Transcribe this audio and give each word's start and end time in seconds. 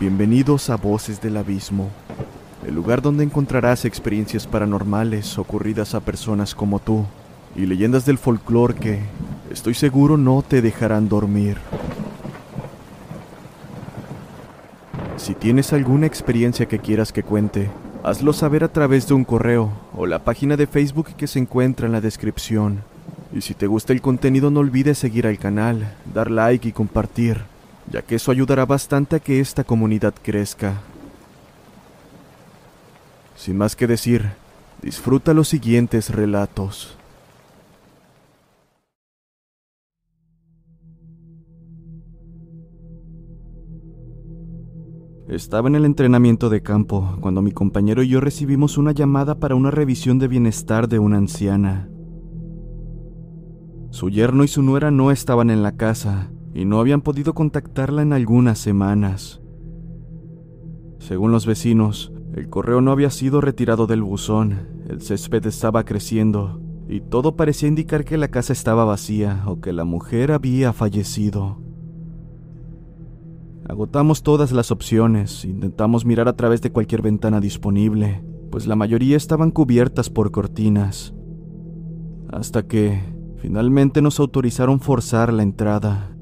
Bienvenidos 0.00 0.70
a 0.70 0.76
Voces 0.76 1.20
del 1.20 1.36
Abismo, 1.36 1.90
el 2.64 2.72
lugar 2.72 3.02
donde 3.02 3.24
encontrarás 3.24 3.84
experiencias 3.84 4.46
paranormales 4.46 5.36
ocurridas 5.38 5.92
a 5.96 5.98
personas 5.98 6.54
como 6.54 6.78
tú 6.78 7.04
y 7.56 7.66
leyendas 7.66 8.06
del 8.06 8.16
folclore 8.16 8.74
que, 8.74 9.00
estoy 9.50 9.74
seguro, 9.74 10.16
no 10.16 10.42
te 10.42 10.62
dejarán 10.62 11.08
dormir. 11.08 11.56
Si 15.16 15.34
tienes 15.34 15.72
alguna 15.72 16.06
experiencia 16.06 16.66
que 16.66 16.78
quieras 16.78 17.12
que 17.12 17.24
cuente, 17.24 17.68
hazlo 18.04 18.32
saber 18.32 18.62
a 18.62 18.72
través 18.72 19.08
de 19.08 19.14
un 19.14 19.24
correo 19.24 19.72
o 19.96 20.06
la 20.06 20.22
página 20.22 20.56
de 20.56 20.68
Facebook 20.68 21.08
que 21.16 21.26
se 21.26 21.40
encuentra 21.40 21.86
en 21.86 21.92
la 21.92 22.00
descripción. 22.00 22.84
Y 23.34 23.40
si 23.40 23.52
te 23.52 23.66
gusta 23.66 23.92
el 23.92 24.00
contenido 24.00 24.52
no 24.52 24.60
olvides 24.60 24.96
seguir 24.96 25.26
al 25.26 25.38
canal, 25.38 25.92
dar 26.14 26.30
like 26.30 26.68
y 26.68 26.72
compartir 26.72 27.57
ya 27.90 28.02
que 28.02 28.16
eso 28.16 28.30
ayudará 28.30 28.66
bastante 28.66 29.16
a 29.16 29.20
que 29.20 29.40
esta 29.40 29.64
comunidad 29.64 30.14
crezca. 30.22 30.80
Sin 33.36 33.56
más 33.56 33.76
que 33.76 33.86
decir, 33.86 34.30
disfruta 34.82 35.32
los 35.32 35.48
siguientes 35.48 36.10
relatos. 36.10 36.98
Estaba 45.28 45.68
en 45.68 45.74
el 45.74 45.84
entrenamiento 45.84 46.48
de 46.48 46.62
campo 46.62 47.18
cuando 47.20 47.42
mi 47.42 47.52
compañero 47.52 48.02
y 48.02 48.08
yo 48.08 48.18
recibimos 48.18 48.78
una 48.78 48.92
llamada 48.92 49.38
para 49.38 49.54
una 49.54 49.70
revisión 49.70 50.18
de 50.18 50.26
bienestar 50.26 50.88
de 50.88 50.98
una 50.98 51.18
anciana. 51.18 51.90
Su 53.90 54.08
yerno 54.08 54.42
y 54.42 54.48
su 54.48 54.62
nuera 54.62 54.90
no 54.90 55.10
estaban 55.10 55.50
en 55.50 55.62
la 55.62 55.76
casa, 55.76 56.30
y 56.58 56.64
no 56.64 56.80
habían 56.80 57.02
podido 57.02 57.34
contactarla 57.34 58.02
en 58.02 58.12
algunas 58.12 58.58
semanas. 58.58 59.40
Según 60.98 61.30
los 61.30 61.46
vecinos, 61.46 62.12
el 62.34 62.48
correo 62.48 62.80
no 62.80 62.90
había 62.90 63.10
sido 63.10 63.40
retirado 63.40 63.86
del 63.86 64.02
buzón, 64.02 64.66
el 64.88 65.00
césped 65.00 65.46
estaba 65.46 65.84
creciendo 65.84 66.60
y 66.88 67.00
todo 67.00 67.36
parecía 67.36 67.68
indicar 67.68 68.04
que 68.04 68.18
la 68.18 68.26
casa 68.26 68.52
estaba 68.52 68.84
vacía 68.84 69.44
o 69.46 69.60
que 69.60 69.72
la 69.72 69.84
mujer 69.84 70.32
había 70.32 70.72
fallecido. 70.72 71.62
Agotamos 73.68 74.24
todas 74.24 74.50
las 74.50 74.72
opciones, 74.72 75.44
intentamos 75.44 76.04
mirar 76.04 76.26
a 76.26 76.34
través 76.34 76.60
de 76.60 76.72
cualquier 76.72 77.02
ventana 77.02 77.38
disponible, 77.38 78.24
pues 78.50 78.66
la 78.66 78.74
mayoría 78.74 79.16
estaban 79.16 79.52
cubiertas 79.52 80.10
por 80.10 80.32
cortinas. 80.32 81.14
Hasta 82.32 82.66
que, 82.66 83.00
finalmente 83.36 84.02
nos 84.02 84.18
autorizaron 84.18 84.80
forzar 84.80 85.32
la 85.32 85.44
entrada. 85.44 86.17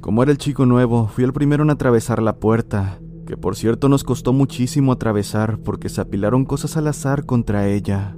Como 0.00 0.22
era 0.22 0.32
el 0.32 0.38
chico 0.38 0.64
nuevo, 0.64 1.08
fui 1.08 1.24
el 1.24 1.32
primero 1.32 1.62
en 1.62 1.70
atravesar 1.70 2.22
la 2.22 2.36
puerta, 2.36 3.00
que 3.26 3.36
por 3.36 3.54
cierto 3.54 3.88
nos 3.88 4.02
costó 4.02 4.32
muchísimo 4.32 4.92
atravesar 4.92 5.58
porque 5.58 5.88
se 5.90 6.00
apilaron 6.00 6.44
cosas 6.46 6.76
al 6.76 6.88
azar 6.88 7.26
contra 7.26 7.68
ella. 7.68 8.16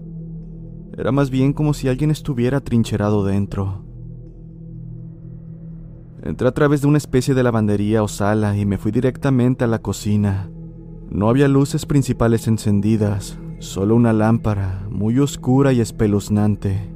Era 0.96 1.10
más 1.10 1.30
bien 1.30 1.52
como 1.52 1.74
si 1.74 1.88
alguien 1.88 2.10
estuviera 2.10 2.60
trincherado 2.60 3.24
dentro. 3.24 3.84
Entré 6.22 6.46
a 6.46 6.52
través 6.52 6.82
de 6.82 6.86
una 6.86 6.98
especie 6.98 7.34
de 7.34 7.42
lavandería 7.42 8.02
o 8.02 8.08
sala 8.08 8.56
y 8.56 8.64
me 8.64 8.78
fui 8.78 8.92
directamente 8.92 9.64
a 9.64 9.66
la 9.66 9.80
cocina. 9.80 10.50
No 11.10 11.28
había 11.28 11.48
luces 11.48 11.84
principales 11.84 12.46
encendidas, 12.46 13.38
solo 13.58 13.96
una 13.96 14.12
lámpara, 14.12 14.86
muy 14.88 15.18
oscura 15.18 15.72
y 15.72 15.80
espeluznante. 15.80 16.90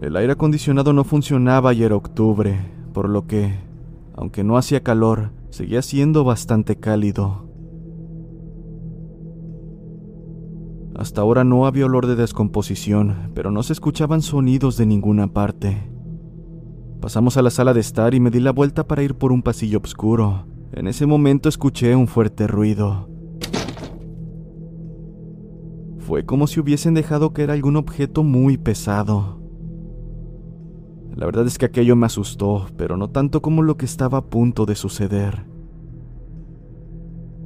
El 0.00 0.16
aire 0.16 0.32
acondicionado 0.32 0.94
no 0.94 1.04
funcionaba 1.04 1.74
y 1.74 1.82
era 1.82 1.96
octubre, 1.96 2.58
por 2.94 3.10
lo 3.10 3.26
que 3.26 3.69
aunque 4.20 4.44
no 4.44 4.58
hacía 4.58 4.82
calor, 4.82 5.32
seguía 5.48 5.80
siendo 5.80 6.24
bastante 6.24 6.76
cálido. 6.76 7.48
Hasta 10.94 11.22
ahora 11.22 11.42
no 11.42 11.64
había 11.64 11.86
olor 11.86 12.06
de 12.06 12.16
descomposición, 12.16 13.30
pero 13.34 13.50
no 13.50 13.62
se 13.62 13.72
escuchaban 13.72 14.20
sonidos 14.20 14.76
de 14.76 14.84
ninguna 14.84 15.32
parte. 15.32 15.90
Pasamos 17.00 17.38
a 17.38 17.42
la 17.42 17.48
sala 17.48 17.72
de 17.72 17.80
estar 17.80 18.14
y 18.14 18.20
me 18.20 18.30
di 18.30 18.40
la 18.40 18.52
vuelta 18.52 18.86
para 18.86 19.02
ir 19.02 19.14
por 19.14 19.32
un 19.32 19.40
pasillo 19.40 19.80
oscuro. 19.82 20.46
En 20.72 20.86
ese 20.86 21.06
momento 21.06 21.48
escuché 21.48 21.96
un 21.96 22.06
fuerte 22.06 22.46
ruido. 22.46 23.08
Fue 25.98 26.26
como 26.26 26.46
si 26.46 26.60
hubiesen 26.60 26.92
dejado 26.92 27.32
caer 27.32 27.50
algún 27.50 27.76
objeto 27.76 28.22
muy 28.22 28.58
pesado. 28.58 29.39
La 31.16 31.26
verdad 31.26 31.46
es 31.46 31.58
que 31.58 31.66
aquello 31.66 31.96
me 31.96 32.06
asustó, 32.06 32.66
pero 32.76 32.96
no 32.96 33.10
tanto 33.10 33.42
como 33.42 33.62
lo 33.62 33.76
que 33.76 33.84
estaba 33.84 34.18
a 34.18 34.24
punto 34.26 34.66
de 34.66 34.74
suceder. 34.74 35.44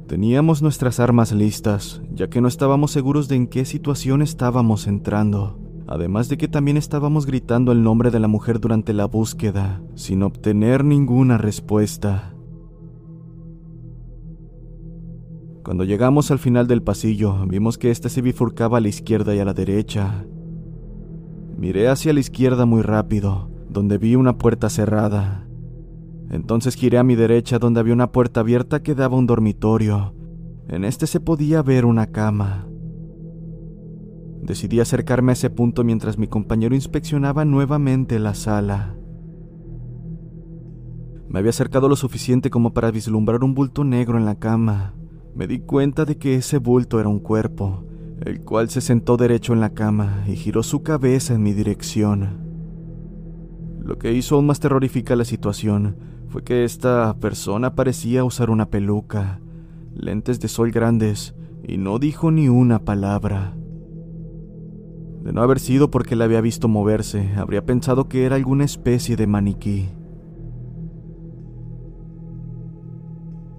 Teníamos 0.07 0.61
nuestras 0.61 0.99
armas 0.99 1.31
listas, 1.31 2.01
ya 2.13 2.29
que 2.29 2.39
no 2.39 2.47
estábamos 2.47 2.91
seguros 2.91 3.27
de 3.27 3.37
en 3.37 3.47
qué 3.47 3.65
situación 3.65 4.21
estábamos 4.21 4.85
entrando, 4.85 5.57
además 5.87 6.29
de 6.29 6.37
que 6.37 6.47
también 6.47 6.77
estábamos 6.77 7.25
gritando 7.25 7.71
el 7.71 7.81
nombre 7.81 8.11
de 8.11 8.19
la 8.19 8.27
mujer 8.27 8.59
durante 8.59 8.93
la 8.93 9.05
búsqueda, 9.05 9.81
sin 9.95 10.21
obtener 10.21 10.85
ninguna 10.85 11.39
respuesta. 11.39 12.35
Cuando 15.63 15.83
llegamos 15.83 16.29
al 16.29 16.37
final 16.37 16.67
del 16.67 16.83
pasillo, 16.83 17.43
vimos 17.47 17.79
que 17.79 17.89
éste 17.89 18.09
se 18.09 18.21
bifurcaba 18.21 18.77
a 18.77 18.81
la 18.81 18.89
izquierda 18.89 19.33
y 19.33 19.39
a 19.39 19.45
la 19.45 19.55
derecha. 19.55 20.23
Miré 21.57 21.87
hacia 21.87 22.13
la 22.13 22.19
izquierda 22.19 22.67
muy 22.67 22.83
rápido, 22.83 23.49
donde 23.75 23.97
vi 23.97 24.15
una 24.15 24.37
puerta 24.37 24.69
cerrada. 24.69 25.45
Entonces 26.31 26.75
giré 26.75 26.97
a 26.97 27.03
mi 27.03 27.15
derecha 27.15 27.59
donde 27.59 27.81
había 27.81 27.93
una 27.93 28.11
puerta 28.11 28.39
abierta 28.39 28.81
que 28.81 28.95
daba 28.95 29.17
un 29.17 29.27
dormitorio. 29.27 30.15
En 30.67 30.85
este 30.85 31.05
se 31.05 31.19
podía 31.19 31.61
ver 31.61 31.85
una 31.85 32.07
cama. 32.07 32.67
Decidí 34.41 34.79
acercarme 34.79 35.31
a 35.31 35.33
ese 35.33 35.49
punto 35.49 35.83
mientras 35.83 36.17
mi 36.17 36.27
compañero 36.27 36.73
inspeccionaba 36.73 37.45
nuevamente 37.45 38.17
la 38.17 38.33
sala. 38.33 38.95
Me 41.27 41.39
había 41.39 41.49
acercado 41.49 41.89
lo 41.89 41.97
suficiente 41.97 42.49
como 42.49 42.73
para 42.73 42.91
vislumbrar 42.91 43.43
un 43.43 43.53
bulto 43.53 43.83
negro 43.83 44.17
en 44.17 44.25
la 44.25 44.35
cama. 44.35 44.93
Me 45.35 45.47
di 45.47 45.59
cuenta 45.59 46.05
de 46.05 46.17
que 46.17 46.35
ese 46.35 46.59
bulto 46.59 46.99
era 47.01 47.09
un 47.09 47.19
cuerpo, 47.19 47.83
el 48.21 48.39
cual 48.41 48.69
se 48.69 48.79
sentó 48.79 49.17
derecho 49.17 49.51
en 49.51 49.59
la 49.59 49.73
cama 49.73 50.23
y 50.27 50.37
giró 50.37 50.63
su 50.63 50.81
cabeza 50.81 51.33
en 51.33 51.43
mi 51.43 51.51
dirección. 51.51 52.44
Lo 53.85 53.99
que 53.99 54.13
hizo 54.13 54.35
aún 54.35 54.47
más 54.47 54.59
terrorífica 54.59 55.15
la 55.15 55.25
situación 55.25 55.95
fue 56.27 56.43
que 56.43 56.63
esta 56.63 57.15
persona 57.19 57.75
parecía 57.75 58.23
usar 58.23 58.49
una 58.49 58.71
peluca, 58.71 59.39
lentes 59.93 60.39
de 60.39 60.47
sol 60.47 60.71
grandes, 60.71 61.35
y 61.67 61.77
no 61.77 61.99
dijo 61.99 62.31
ni 62.31 62.49
una 62.49 62.79
palabra. 62.79 63.55
De 65.21 65.31
no 65.31 65.43
haber 65.43 65.59
sido 65.59 65.91
porque 65.91 66.15
la 66.15 66.25
había 66.25 66.41
visto 66.41 66.67
moverse, 66.67 67.29
habría 67.37 67.63
pensado 67.63 68.09
que 68.09 68.25
era 68.25 68.37
alguna 68.37 68.63
especie 68.63 69.15
de 69.15 69.27
maniquí. 69.27 69.87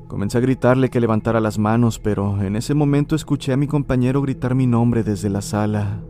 Comencé 0.09 0.39
a 0.39 0.41
gritarle 0.41 0.91
que 0.91 1.01
levantara 1.01 1.39
las 1.39 1.57
manos, 1.59 2.01
pero 2.01 2.43
en 2.43 2.57
ese 2.57 2.75
momento 2.75 3.15
escuché 3.15 3.53
a 3.53 3.57
mi 3.57 3.69
compañero 3.69 4.23
gritar 4.23 4.57
mi 4.57 4.67
nombre 4.67 5.05
desde 5.05 5.31
la 5.31 5.41
sala. 5.41 6.01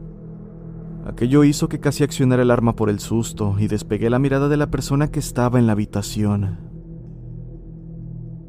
Aquello 1.06 1.44
hizo 1.44 1.68
que 1.68 1.78
casi 1.78 2.02
accionara 2.02 2.42
el 2.42 2.50
arma 2.50 2.74
por 2.74 2.90
el 2.90 2.98
susto 2.98 3.54
y 3.60 3.68
despegué 3.68 4.10
la 4.10 4.18
mirada 4.18 4.48
de 4.48 4.56
la 4.56 4.72
persona 4.72 5.08
que 5.08 5.20
estaba 5.20 5.60
en 5.60 5.66
la 5.66 5.72
habitación. 5.72 6.58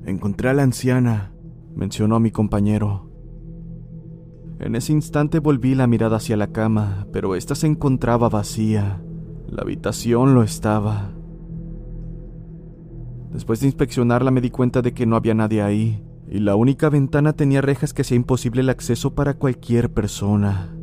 Encontré 0.05 0.49
a 0.49 0.53
la 0.53 0.63
anciana, 0.63 1.33
mencionó 1.75 2.19
mi 2.19 2.31
compañero. 2.31 3.11
En 4.59 4.75
ese 4.75 4.91
instante 4.91 5.37
volví 5.37 5.75
la 5.75 5.85
mirada 5.85 6.17
hacia 6.17 6.35
la 6.35 6.47
cama, 6.47 7.05
pero 7.13 7.35
ésta 7.35 7.53
se 7.53 7.67
encontraba 7.67 8.27
vacía. 8.27 9.03
La 9.47 9.61
habitación 9.61 10.33
lo 10.33 10.41
estaba. 10.41 11.11
Después 13.31 13.59
de 13.59 13.67
inspeccionarla 13.67 14.31
me 14.31 14.41
di 14.41 14.49
cuenta 14.49 14.81
de 14.81 14.95
que 14.95 15.05
no 15.05 15.15
había 15.15 15.35
nadie 15.35 15.61
ahí, 15.61 16.03
y 16.27 16.39
la 16.39 16.55
única 16.55 16.89
ventana 16.89 17.33
tenía 17.33 17.61
rejas 17.61 17.93
que 17.93 18.01
hacía 18.01 18.17
imposible 18.17 18.61
el 18.61 18.69
acceso 18.69 19.13
para 19.13 19.35
cualquier 19.35 19.93
persona. 19.93 20.76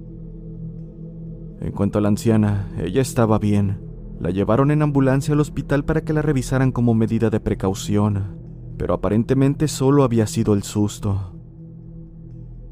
En 1.65 1.73
cuanto 1.73 1.99
a 1.99 2.03
la 2.03 2.09
anciana, 2.09 2.69
ella 2.79 3.01
estaba 3.01 3.39
bien. 3.39 3.81
La 4.21 4.29
llevaron 4.29 4.71
en 4.71 4.83
ambulancia 4.83 5.33
al 5.33 5.41
hospital 5.41 5.87
para 5.87 6.05
que 6.05 6.13
la 6.13 6.21
revisaran 6.21 6.73
como 6.73 6.93
medida 6.93 7.31
de 7.31 7.41
precaución, 7.41 8.37
pero 8.77 8.93
aparentemente 8.93 9.67
solo 9.67 10.05
había 10.05 10.27
sido 10.27 10.53
el 10.53 10.63
susto. 10.63 11.33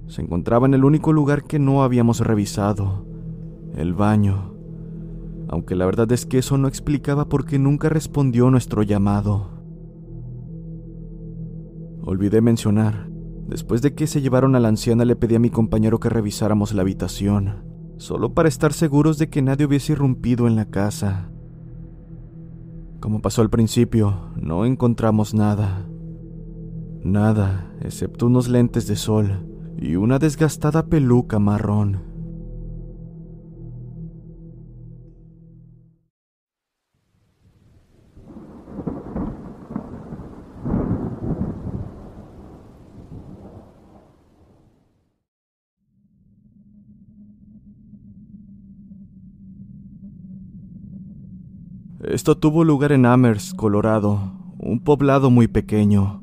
Se 0.09 0.21
encontraba 0.21 0.67
en 0.67 0.75
el 0.75 0.85
único 0.85 1.15
lugar 1.15 1.44
que 1.44 1.59
no 1.59 1.83
habíamos 1.83 2.21
revisado, 2.21 3.06
el 3.75 3.94
baño, 3.94 4.55
aunque 5.49 5.75
la 5.75 5.87
verdad 5.87 6.12
es 6.12 6.27
que 6.27 6.37
eso 6.37 6.59
no 6.59 6.69
explicaba 6.69 7.31
por 7.31 7.47
qué 7.47 7.59
nunca 7.59 7.89
respondió 7.89 8.50
nuestro 8.50 8.83
llamado. 8.83 9.53
Olvidé 12.03 12.43
mencionar, 12.43 13.09
después 13.49 13.81
de 13.81 13.94
que 13.94 14.06
se 14.06 14.21
llevaron 14.21 14.55
a 14.55 14.61
la 14.61 14.69
anciana 14.69 15.06
le 15.06 15.17
pedí 15.17 15.37
a 15.37 15.41
mi 15.41 15.49
compañero 15.49 15.99
que 15.99 16.11
revisáramos 16.11 16.75
la 16.75 16.83
habitación, 16.83 17.71
solo 18.02 18.34
para 18.34 18.49
estar 18.49 18.72
seguros 18.72 19.16
de 19.19 19.31
que 19.31 19.43
nadie 19.43 19.64
hubiese 19.64 19.93
irrumpido 19.93 20.49
en 20.49 20.56
la 20.56 20.64
casa. 20.64 21.31
Como 22.99 23.22
pasó 23.22 23.43
al 23.43 23.50
principio, 23.50 24.32
no 24.37 24.64
encontramos 24.64 25.34
nada. 25.34 25.87
Nada, 27.04 27.72
excepto 27.81 28.26
unos 28.26 28.49
lentes 28.49 28.88
de 28.88 28.96
sol 28.96 29.46
y 29.78 29.94
una 29.94 30.19
desgastada 30.19 30.87
peluca 30.87 31.38
marrón. 31.38 32.12
Esto 52.12 52.37
tuvo 52.37 52.62
lugar 52.62 52.93
en 52.93 53.06
Amherst, 53.06 53.56
Colorado, 53.56 54.35
un 54.59 54.81
poblado 54.81 55.31
muy 55.31 55.49
pequeño, 55.49 56.23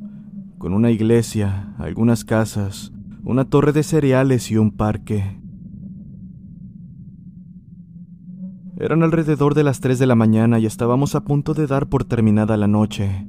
con 0.60 0.74
una 0.74 0.92
iglesia, 0.92 1.74
algunas 1.80 2.24
casas, 2.24 2.94
una 3.24 3.46
torre 3.46 3.72
de 3.72 3.82
cereales 3.82 4.52
y 4.52 4.58
un 4.58 4.70
parque. 4.70 5.42
Eran 8.78 9.02
alrededor 9.02 9.56
de 9.56 9.64
las 9.64 9.80
3 9.80 9.98
de 9.98 10.06
la 10.06 10.14
mañana 10.14 10.60
y 10.60 10.68
estábamos 10.68 11.16
a 11.16 11.22
punto 11.22 11.56
de 11.56 11.66
dar 11.66 11.88
por 11.88 12.04
terminada 12.04 12.56
la 12.56 12.68
noche. 12.68 13.26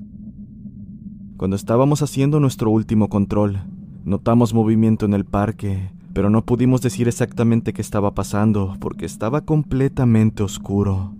Cuando 1.38 1.56
estábamos 1.56 2.02
haciendo 2.02 2.40
nuestro 2.40 2.70
último 2.70 3.08
control, 3.08 3.60
notamos 4.04 4.52
movimiento 4.52 5.06
en 5.06 5.14
el 5.14 5.24
parque, 5.24 5.92
pero 6.12 6.28
no 6.28 6.44
pudimos 6.44 6.82
decir 6.82 7.08
exactamente 7.08 7.72
qué 7.72 7.80
estaba 7.80 8.14
pasando 8.14 8.76
porque 8.80 9.06
estaba 9.06 9.46
completamente 9.46 10.42
oscuro. 10.42 11.14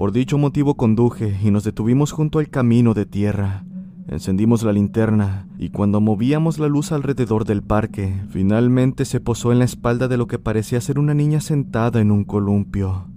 Por 0.00 0.12
dicho 0.12 0.38
motivo 0.38 0.78
conduje 0.78 1.38
y 1.44 1.50
nos 1.50 1.62
detuvimos 1.62 2.12
junto 2.12 2.38
al 2.38 2.48
camino 2.48 2.94
de 2.94 3.04
tierra. 3.04 3.66
Encendimos 4.08 4.62
la 4.62 4.72
linterna 4.72 5.46
y 5.58 5.68
cuando 5.68 6.00
movíamos 6.00 6.58
la 6.58 6.68
luz 6.68 6.90
alrededor 6.90 7.44
del 7.44 7.62
parque, 7.62 8.14
finalmente 8.30 9.04
se 9.04 9.20
posó 9.20 9.52
en 9.52 9.58
la 9.58 9.66
espalda 9.66 10.08
de 10.08 10.16
lo 10.16 10.26
que 10.26 10.38
parecía 10.38 10.80
ser 10.80 10.98
una 10.98 11.12
niña 11.12 11.42
sentada 11.42 12.00
en 12.00 12.12
un 12.12 12.24
columpio. 12.24 13.08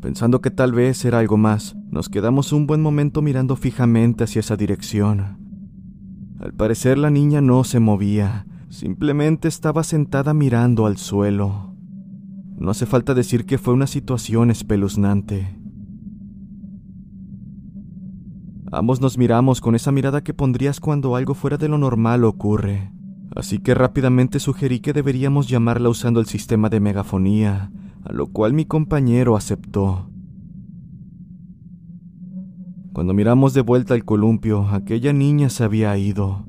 Pensando 0.00 0.40
que 0.40 0.50
tal 0.50 0.72
vez 0.72 1.04
era 1.04 1.18
algo 1.18 1.36
más, 1.36 1.76
nos 1.90 2.08
quedamos 2.08 2.54
un 2.54 2.66
buen 2.66 2.80
momento 2.80 3.20
mirando 3.20 3.54
fijamente 3.54 4.24
hacia 4.24 4.40
esa 4.40 4.56
dirección. 4.56 5.36
Al 6.40 6.54
parecer 6.54 6.96
la 6.96 7.10
niña 7.10 7.42
no 7.42 7.64
se 7.64 7.80
movía, 7.80 8.46
simplemente 8.70 9.46
estaba 9.46 9.84
sentada 9.84 10.32
mirando 10.32 10.86
al 10.86 10.96
suelo. 10.96 11.75
No 12.58 12.70
hace 12.70 12.86
falta 12.86 13.12
decir 13.12 13.44
que 13.44 13.58
fue 13.58 13.74
una 13.74 13.86
situación 13.86 14.50
espeluznante. 14.50 15.56
Ambos 18.72 19.00
nos 19.00 19.18
miramos 19.18 19.60
con 19.60 19.74
esa 19.74 19.92
mirada 19.92 20.24
que 20.24 20.34
pondrías 20.34 20.80
cuando 20.80 21.16
algo 21.16 21.34
fuera 21.34 21.56
de 21.58 21.68
lo 21.68 21.78
normal 21.78 22.24
ocurre, 22.24 22.90
así 23.34 23.58
que 23.58 23.74
rápidamente 23.74 24.40
sugerí 24.40 24.80
que 24.80 24.92
deberíamos 24.92 25.48
llamarla 25.48 25.88
usando 25.88 26.18
el 26.18 26.26
sistema 26.26 26.68
de 26.68 26.80
megafonía, 26.80 27.70
a 28.04 28.12
lo 28.12 28.26
cual 28.26 28.54
mi 28.54 28.64
compañero 28.64 29.36
aceptó. 29.36 30.10
Cuando 32.92 33.12
miramos 33.12 33.52
de 33.52 33.60
vuelta 33.60 33.94
al 33.94 34.04
columpio, 34.04 34.66
aquella 34.68 35.12
niña 35.12 35.50
se 35.50 35.62
había 35.62 35.96
ido, 35.98 36.46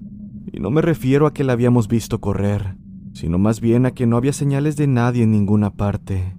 y 0.51 0.60
no 0.60 0.71
me 0.71 0.81
refiero 0.81 1.27
a 1.27 1.33
que 1.33 1.44
la 1.44 1.53
habíamos 1.53 1.88
visto 1.88 2.19
correr, 2.19 2.77
sino 3.18 3.40
más 3.40 3.62
bien 3.62 3.88
a 3.88 3.92
que 3.92 4.06
no 4.06 4.16
había 4.16 4.31
señales 4.31 4.78
de 4.78 4.86
nadie 4.86 5.24
en 5.24 5.31
ninguna 5.31 5.72
parte. 5.72 6.38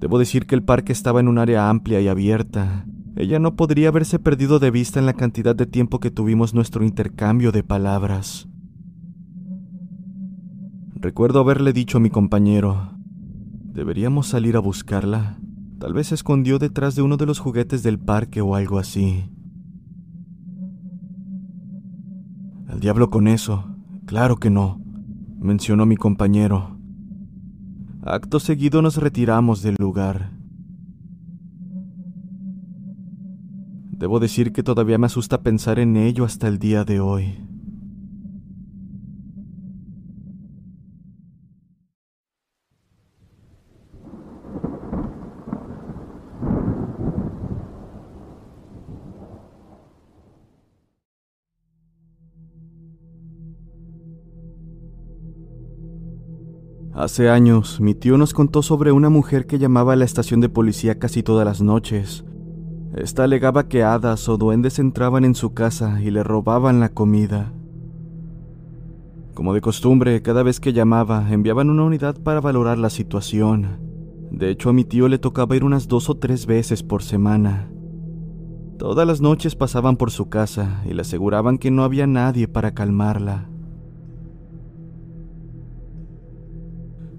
Debo 0.00 0.18
decir 0.18 0.46
que 0.46 0.56
el 0.56 0.64
parque 0.64 0.90
estaba 0.90 1.20
en 1.20 1.28
un 1.28 1.38
área 1.38 1.70
amplia 1.70 2.00
y 2.00 2.08
abierta. 2.08 2.84
Ella 3.14 3.38
no 3.38 3.54
podría 3.54 3.90
haberse 3.90 4.18
perdido 4.18 4.58
de 4.58 4.72
vista 4.72 4.98
en 4.98 5.06
la 5.06 5.12
cantidad 5.12 5.54
de 5.54 5.66
tiempo 5.66 6.00
que 6.00 6.10
tuvimos 6.10 6.54
nuestro 6.54 6.84
intercambio 6.84 7.52
de 7.52 7.62
palabras. 7.62 8.48
Recuerdo 10.96 11.38
haberle 11.38 11.72
dicho 11.72 11.98
a 11.98 12.00
mi 12.00 12.10
compañero, 12.10 12.98
deberíamos 13.62 14.26
salir 14.26 14.56
a 14.56 14.60
buscarla. 14.60 15.38
Tal 15.78 15.92
vez 15.92 16.08
se 16.08 16.16
escondió 16.16 16.58
detrás 16.58 16.96
de 16.96 17.02
uno 17.02 17.16
de 17.16 17.26
los 17.26 17.38
juguetes 17.38 17.84
del 17.84 18.00
parque 18.00 18.40
o 18.40 18.56
algo 18.56 18.80
así. 18.80 19.30
Al 22.66 22.80
diablo 22.80 23.08
con 23.10 23.28
eso, 23.28 23.77
Claro 24.08 24.36
que 24.36 24.48
no, 24.48 24.80
mencionó 25.38 25.84
mi 25.84 25.98
compañero. 25.98 26.78
Acto 28.02 28.40
seguido 28.40 28.80
nos 28.80 28.96
retiramos 28.96 29.60
del 29.60 29.76
lugar. 29.78 30.32
Debo 33.90 34.18
decir 34.18 34.54
que 34.54 34.62
todavía 34.62 34.96
me 34.96 35.04
asusta 35.04 35.42
pensar 35.42 35.78
en 35.78 35.98
ello 35.98 36.24
hasta 36.24 36.48
el 36.48 36.58
día 36.58 36.84
de 36.84 37.00
hoy. 37.00 37.38
Hace 56.98 57.30
años, 57.30 57.80
mi 57.80 57.94
tío 57.94 58.18
nos 58.18 58.34
contó 58.34 58.60
sobre 58.60 58.90
una 58.90 59.08
mujer 59.08 59.46
que 59.46 59.60
llamaba 59.60 59.92
a 59.92 59.96
la 59.96 60.04
estación 60.04 60.40
de 60.40 60.48
policía 60.48 60.98
casi 60.98 61.22
todas 61.22 61.44
las 61.44 61.62
noches. 61.62 62.24
Esta 62.92 63.22
alegaba 63.22 63.68
que 63.68 63.84
hadas 63.84 64.28
o 64.28 64.36
duendes 64.36 64.80
entraban 64.80 65.24
en 65.24 65.36
su 65.36 65.54
casa 65.54 66.02
y 66.02 66.10
le 66.10 66.24
robaban 66.24 66.80
la 66.80 66.88
comida. 66.88 67.52
Como 69.34 69.54
de 69.54 69.60
costumbre, 69.60 70.22
cada 70.22 70.42
vez 70.42 70.58
que 70.58 70.72
llamaba, 70.72 71.24
enviaban 71.30 71.70
una 71.70 71.84
unidad 71.84 72.20
para 72.20 72.40
valorar 72.40 72.78
la 72.78 72.90
situación. 72.90 73.78
De 74.32 74.50
hecho, 74.50 74.70
a 74.70 74.72
mi 74.72 74.82
tío 74.82 75.06
le 75.06 75.20
tocaba 75.20 75.54
ir 75.54 75.62
unas 75.62 75.86
dos 75.86 76.10
o 76.10 76.16
tres 76.16 76.46
veces 76.46 76.82
por 76.82 77.04
semana. 77.04 77.70
Todas 78.76 79.06
las 79.06 79.20
noches 79.20 79.54
pasaban 79.54 79.96
por 79.96 80.10
su 80.10 80.28
casa 80.28 80.82
y 80.84 80.94
le 80.94 81.02
aseguraban 81.02 81.58
que 81.58 81.70
no 81.70 81.84
había 81.84 82.08
nadie 82.08 82.48
para 82.48 82.74
calmarla. 82.74 83.48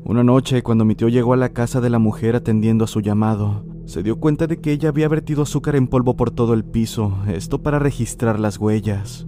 Una 0.09 0.23
noche, 0.23 0.63
cuando 0.63 0.85
mi 0.85 0.95
tío 0.95 1.07
llegó 1.07 1.33
a 1.33 1.37
la 1.37 1.49
casa 1.49 1.81
de 1.81 1.91
la 1.91 1.99
mujer 1.99 2.35
atendiendo 2.35 2.83
a 2.83 2.87
su 2.87 2.99
llamado, 2.99 3.63
se 3.85 4.01
dio 4.01 4.19
cuenta 4.19 4.47
de 4.47 4.59
que 4.59 4.71
ella 4.71 4.89
había 4.89 5.07
vertido 5.07 5.43
azúcar 5.43 5.75
en 5.75 5.87
polvo 5.87 6.17
por 6.17 6.31
todo 6.31 6.55
el 6.55 6.65
piso, 6.65 7.15
esto 7.27 7.61
para 7.61 7.77
registrar 7.77 8.39
las 8.39 8.57
huellas. 8.57 9.27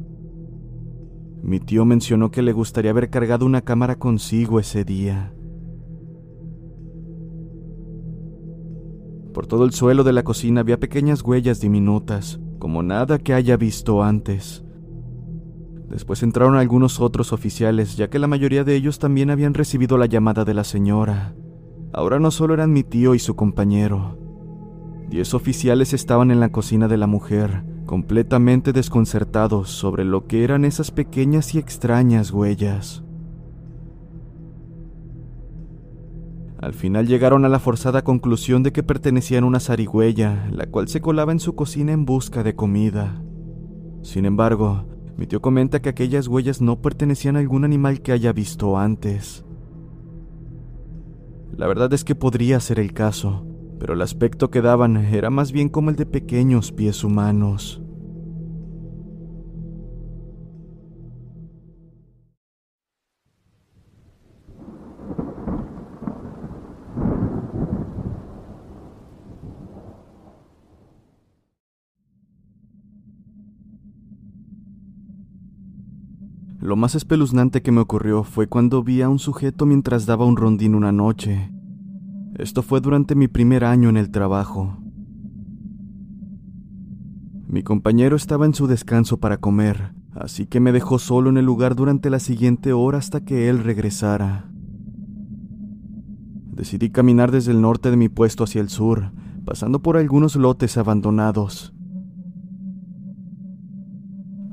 Mi 1.44 1.60
tío 1.60 1.86
mencionó 1.86 2.32
que 2.32 2.42
le 2.42 2.52
gustaría 2.52 2.90
haber 2.90 3.12
cargado 3.12 3.46
una 3.46 3.62
cámara 3.62 4.00
consigo 4.00 4.60
ese 4.60 4.84
día. 4.84 5.36
Por 9.36 9.46
todo 9.46 9.66
el 9.66 9.74
suelo 9.74 10.04
de 10.04 10.14
la 10.14 10.24
cocina 10.24 10.62
había 10.62 10.80
pequeñas 10.80 11.22
huellas 11.22 11.62
diminutas, 11.62 12.40
como 12.58 12.82
nada 12.82 13.20
que 13.20 13.36
haya 13.36 13.56
visto 13.56 14.02
antes. 14.02 14.66
Después 15.92 16.24
entraron 16.24 16.56
algunos 16.56 17.02
otros 17.02 17.34
oficiales, 17.34 17.98
ya 17.98 18.10
que 18.10 18.18
la 18.18 18.28
mayoría 18.28 18.64
de 18.64 18.76
ellos 18.76 18.98
también 18.98 19.30
habían 19.30 19.54
recibido 19.54 19.98
la 19.98 20.06
llamada 20.06 20.46
de 20.46 20.54
la 20.54 20.64
señora. 20.64 21.36
Ahora 21.92 22.18
no 22.18 22.32
solo 22.32 22.54
eran 22.54 22.72
mi 22.72 22.84
tío 22.84 23.14
y 23.14 23.20
su 23.20 23.36
compañero. 23.36 24.18
Diez 25.10 25.34
oficiales 25.34 25.92
estaban 25.94 26.32
en 26.32 26.40
la 26.40 26.50
cocina 26.54 26.88
de 26.88 26.96
la 26.96 27.08
mujer, 27.08 27.66
completamente 27.86 28.72
desconcertados 28.72 29.70
sobre 29.70 30.06
lo 30.06 30.28
que 30.28 30.46
eran 30.46 30.64
esas 30.64 30.92
pequeñas 30.92 31.54
y 31.56 31.58
extrañas 31.58 32.32
huellas. 32.32 33.04
Al 36.58 36.74
final 36.74 37.06
llegaron 37.06 37.44
a 37.44 37.50
la 37.50 37.60
forzada 37.60 38.06
conclusión 38.06 38.64
de 38.64 38.72
que 38.72 38.82
pertenecían 38.84 39.44
a 39.44 39.48
una 39.48 39.60
zarigüeya, 39.60 40.48
la 40.52 40.68
cual 40.68 40.88
se 40.88 41.02
colaba 41.02 41.34
en 41.34 41.42
su 41.42 41.54
cocina 41.54 41.92
en 41.92 42.06
busca 42.06 42.44
de 42.44 42.56
comida. 42.56 43.22
Sin 44.04 44.26
embargo, 44.26 44.86
Mi 45.22 45.28
tío 45.28 45.40
comenta 45.40 45.84
que 45.84 45.90
aquellas 45.90 46.28
huellas 46.28 46.62
no 46.62 46.82
pertenecían 46.82 47.36
a 47.36 47.40
algún 47.42 47.64
animal 47.64 48.02
que 48.02 48.12
haya 48.12 48.34
visto 48.34 48.80
antes. 48.80 49.46
La 51.56 51.68
verdad 51.68 51.94
es 51.94 52.04
que 52.04 52.16
podría 52.16 52.60
ser 52.60 52.80
el 52.80 52.92
caso, 52.92 53.46
pero 53.80 53.94
el 53.94 54.02
aspecto 54.02 54.50
que 54.50 54.64
daban 54.64 54.98
era 54.98 55.30
más 55.30 55.52
bien 55.52 55.70
como 55.70 55.92
el 55.92 55.96
de 55.96 56.08
pequeños 56.08 56.72
pies 56.72 57.04
humanos. 57.04 57.84
Lo 76.62 76.76
más 76.76 76.94
espeluznante 76.94 77.64
que 77.64 77.72
me 77.72 77.82
ocurrió 77.82 78.24
fue 78.24 78.46
cuando 78.46 78.84
vi 78.84 79.02
a 79.02 79.10
un 79.10 79.18
sujeto 79.18 79.66
mientras 79.66 80.06
daba 80.06 80.26
un 80.26 80.38
rondín 80.38 80.76
una 80.76 80.92
noche. 80.92 81.52
Esto 82.36 82.62
fue 82.62 82.82
durante 82.82 83.16
mi 83.16 83.28
primer 83.28 83.66
año 83.66 83.90
en 83.90 83.98
el 83.98 84.12
trabajo. 84.12 84.78
Mi 87.48 87.64
compañero 87.64 88.16
estaba 88.16 88.46
en 88.46 88.54
su 88.54 88.68
descanso 88.68 89.18
para 89.20 89.38
comer, 89.38 89.96
así 90.14 90.46
que 90.46 90.60
me 90.60 90.72
dejó 90.72 91.00
solo 91.00 91.32
en 91.32 91.38
el 91.38 91.46
lugar 91.46 91.76
durante 91.76 92.12
la 92.12 92.20
siguiente 92.20 92.74
hora 92.74 93.00
hasta 93.00 93.26
que 93.26 93.50
él 93.50 93.64
regresara. 93.64 94.52
Decidí 96.52 96.92
caminar 96.92 97.32
desde 97.32 97.54
el 97.54 97.62
norte 97.62 97.90
de 97.90 97.98
mi 97.98 98.08
puesto 98.08 98.44
hacia 98.44 98.62
el 98.62 98.70
sur, 98.70 99.12
pasando 99.46 99.82
por 99.82 99.98
algunos 99.98 100.36
lotes 100.36 100.78
abandonados. 100.78 101.74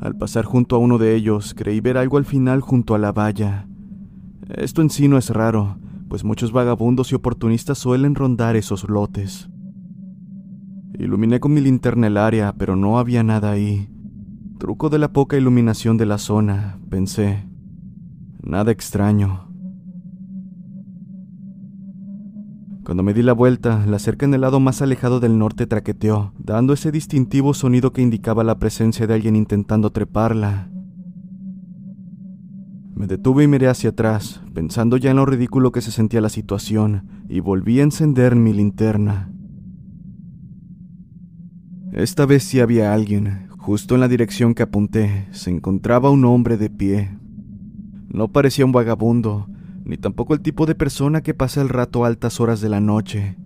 Al 0.00 0.16
pasar 0.16 0.44
junto 0.44 0.76
a 0.76 0.78
uno 0.78 0.98
de 0.98 1.14
ellos, 1.14 1.54
creí 1.54 1.80
ver 1.80 1.98
algo 1.98 2.18
al 2.18 2.24
final 2.24 2.60
junto 2.60 2.94
a 2.94 2.98
la 2.98 3.12
valla. 3.12 3.66
Esto 4.48 4.80
en 4.80 4.90
sí 4.90 5.08
no 5.08 5.18
es 5.18 5.30
raro, 5.30 5.78
pues 6.08 6.24
muchos 6.24 6.52
vagabundos 6.52 7.12
y 7.12 7.16
oportunistas 7.16 7.78
suelen 7.78 8.14
rondar 8.14 8.56
esos 8.56 8.88
lotes. 8.88 9.48
Iluminé 10.98 11.40
con 11.40 11.52
mi 11.52 11.60
linterna 11.60 12.06
el 12.06 12.16
área, 12.16 12.54
pero 12.56 12.76
no 12.76 12.98
había 12.98 13.22
nada 13.22 13.50
ahí. 13.50 13.88
Truco 14.58 14.88
de 14.88 14.98
la 14.98 15.12
poca 15.12 15.36
iluminación 15.36 15.96
de 15.96 16.06
la 16.06 16.18
zona, 16.18 16.78
pensé. 16.90 17.44
Nada 18.42 18.72
extraño. 18.72 19.47
Cuando 22.88 23.02
me 23.02 23.12
di 23.12 23.20
la 23.20 23.34
vuelta, 23.34 23.84
la 23.84 23.98
cerca 23.98 24.24
en 24.24 24.32
el 24.32 24.40
lado 24.40 24.60
más 24.60 24.80
alejado 24.80 25.20
del 25.20 25.36
norte 25.36 25.66
traqueteó, 25.66 26.32
dando 26.38 26.72
ese 26.72 26.90
distintivo 26.90 27.52
sonido 27.52 27.92
que 27.92 28.00
indicaba 28.00 28.44
la 28.44 28.58
presencia 28.58 29.06
de 29.06 29.12
alguien 29.12 29.36
intentando 29.36 29.90
treparla. 29.90 30.70
Me 32.94 33.06
detuve 33.06 33.44
y 33.44 33.46
miré 33.46 33.68
hacia 33.68 33.90
atrás, 33.90 34.40
pensando 34.54 34.96
ya 34.96 35.10
en 35.10 35.16
lo 35.16 35.26
ridículo 35.26 35.70
que 35.70 35.82
se 35.82 35.90
sentía 35.90 36.22
la 36.22 36.30
situación, 36.30 37.06
y 37.28 37.40
volví 37.40 37.78
a 37.78 37.82
encender 37.82 38.34
mi 38.34 38.54
linterna. 38.54 39.30
Esta 41.92 42.24
vez 42.24 42.42
sí 42.42 42.58
había 42.58 42.94
alguien. 42.94 43.50
Justo 43.58 43.96
en 43.96 44.00
la 44.00 44.08
dirección 44.08 44.54
que 44.54 44.62
apunté, 44.62 45.28
se 45.32 45.50
encontraba 45.50 46.08
un 46.08 46.24
hombre 46.24 46.56
de 46.56 46.70
pie. 46.70 47.18
No 48.08 48.28
parecía 48.28 48.64
un 48.64 48.72
vagabundo, 48.72 49.46
ni 49.88 49.96
tampoco 49.96 50.34
el 50.34 50.40
tipo 50.40 50.66
de 50.66 50.74
persona 50.74 51.22
que 51.22 51.34
pasa 51.34 51.60
el 51.60 51.68
rato 51.68 52.04
a 52.04 52.08
altas 52.08 52.38
horas 52.40 52.60
de 52.60 52.68
la 52.68 52.80
noche. 52.80 53.36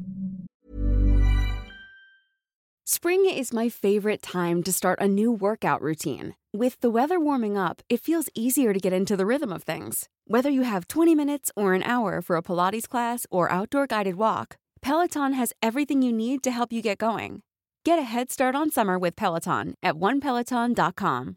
Spring 2.85 3.25
is 3.25 3.55
my 3.55 3.71
favorite 3.71 4.21
time 4.23 4.63
to 4.63 4.73
start 4.73 5.01
a 5.01 5.09
new 5.09 5.33
workout 5.33 5.81
routine. 5.81 6.35
With 6.53 6.79
the 6.81 6.91
weather 6.91 7.19
warming 7.19 7.57
up, 7.57 7.81
it 7.89 8.01
feels 8.03 8.29
easier 8.35 8.75
to 8.75 8.79
get 8.79 8.93
into 8.93 9.17
the 9.17 9.25
rhythm 9.25 9.51
of 9.53 9.63
things. 9.63 10.09
Whether 10.27 10.51
you 10.51 10.63
have 10.63 10.89
20 10.89 11.15
minutes 11.15 11.51
or 11.57 11.73
an 11.73 11.83
hour 11.85 12.21
for 12.21 12.37
a 12.37 12.43
Pilates 12.43 12.89
class 12.89 13.27
or 13.31 13.51
outdoor 13.51 13.87
guided 13.87 14.17
walk, 14.17 14.57
Peloton 14.83 15.33
has 15.33 15.55
everything 15.63 16.03
you 16.03 16.13
need 16.13 16.43
to 16.43 16.51
help 16.51 16.73
you 16.73 16.83
get 16.83 16.99
going. 16.99 17.43
Get 17.85 17.99
a 17.99 18.03
head 18.03 18.31
start 18.31 18.55
on 18.55 18.71
summer 18.71 18.99
with 18.99 19.17
Peloton 19.17 19.75
at 19.83 19.95
onepeloton.com. 19.95 21.37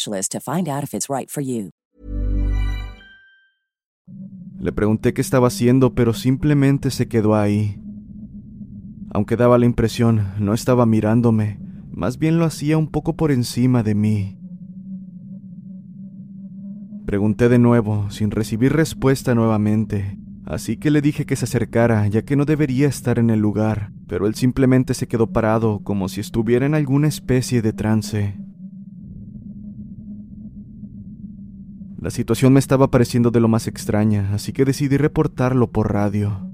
Le 4.59 4.71
pregunté 4.71 5.13
qué 5.13 5.21
estaba 5.21 5.47
haciendo, 5.47 5.95
pero 5.95 6.13
simplemente 6.13 6.91
se 6.91 7.07
quedó 7.07 7.35
ahí. 7.35 7.81
Aunque 9.11 9.35
daba 9.35 9.57
la 9.57 9.65
impresión, 9.65 10.33
no 10.39 10.53
estaba 10.53 10.85
mirándome, 10.85 11.59
más 11.89 12.17
bien 12.17 12.37
lo 12.37 12.45
hacía 12.45 12.77
un 12.77 12.87
poco 12.87 13.15
por 13.15 13.31
encima 13.31 13.83
de 13.83 13.95
mí. 13.95 14.37
Pregunté 17.05 17.49
de 17.49 17.59
nuevo, 17.59 18.09
sin 18.11 18.31
recibir 18.31 18.71
respuesta 18.71 19.35
nuevamente, 19.35 20.17
así 20.45 20.77
que 20.77 20.91
le 20.91 21.01
dije 21.01 21.25
que 21.25 21.35
se 21.35 21.45
acercara, 21.45 22.07
ya 22.07 22.21
que 22.21 22.35
no 22.35 22.45
debería 22.45 22.87
estar 22.87 23.19
en 23.19 23.31
el 23.31 23.39
lugar, 23.39 23.91
pero 24.07 24.27
él 24.27 24.35
simplemente 24.35 24.93
se 24.93 25.07
quedó 25.07 25.27
parado 25.31 25.81
como 25.83 26.07
si 26.07 26.21
estuviera 26.21 26.65
en 26.65 26.75
alguna 26.75 27.07
especie 27.07 27.61
de 27.61 27.73
trance. 27.73 28.37
La 32.01 32.09
situación 32.09 32.51
me 32.51 32.59
estaba 32.59 32.89
pareciendo 32.89 33.29
de 33.29 33.39
lo 33.39 33.47
más 33.47 33.67
extraña, 33.67 34.33
así 34.33 34.53
que 34.53 34.65
decidí 34.65 34.97
reportarlo 34.97 35.69
por 35.69 35.93
radio. 35.93 36.49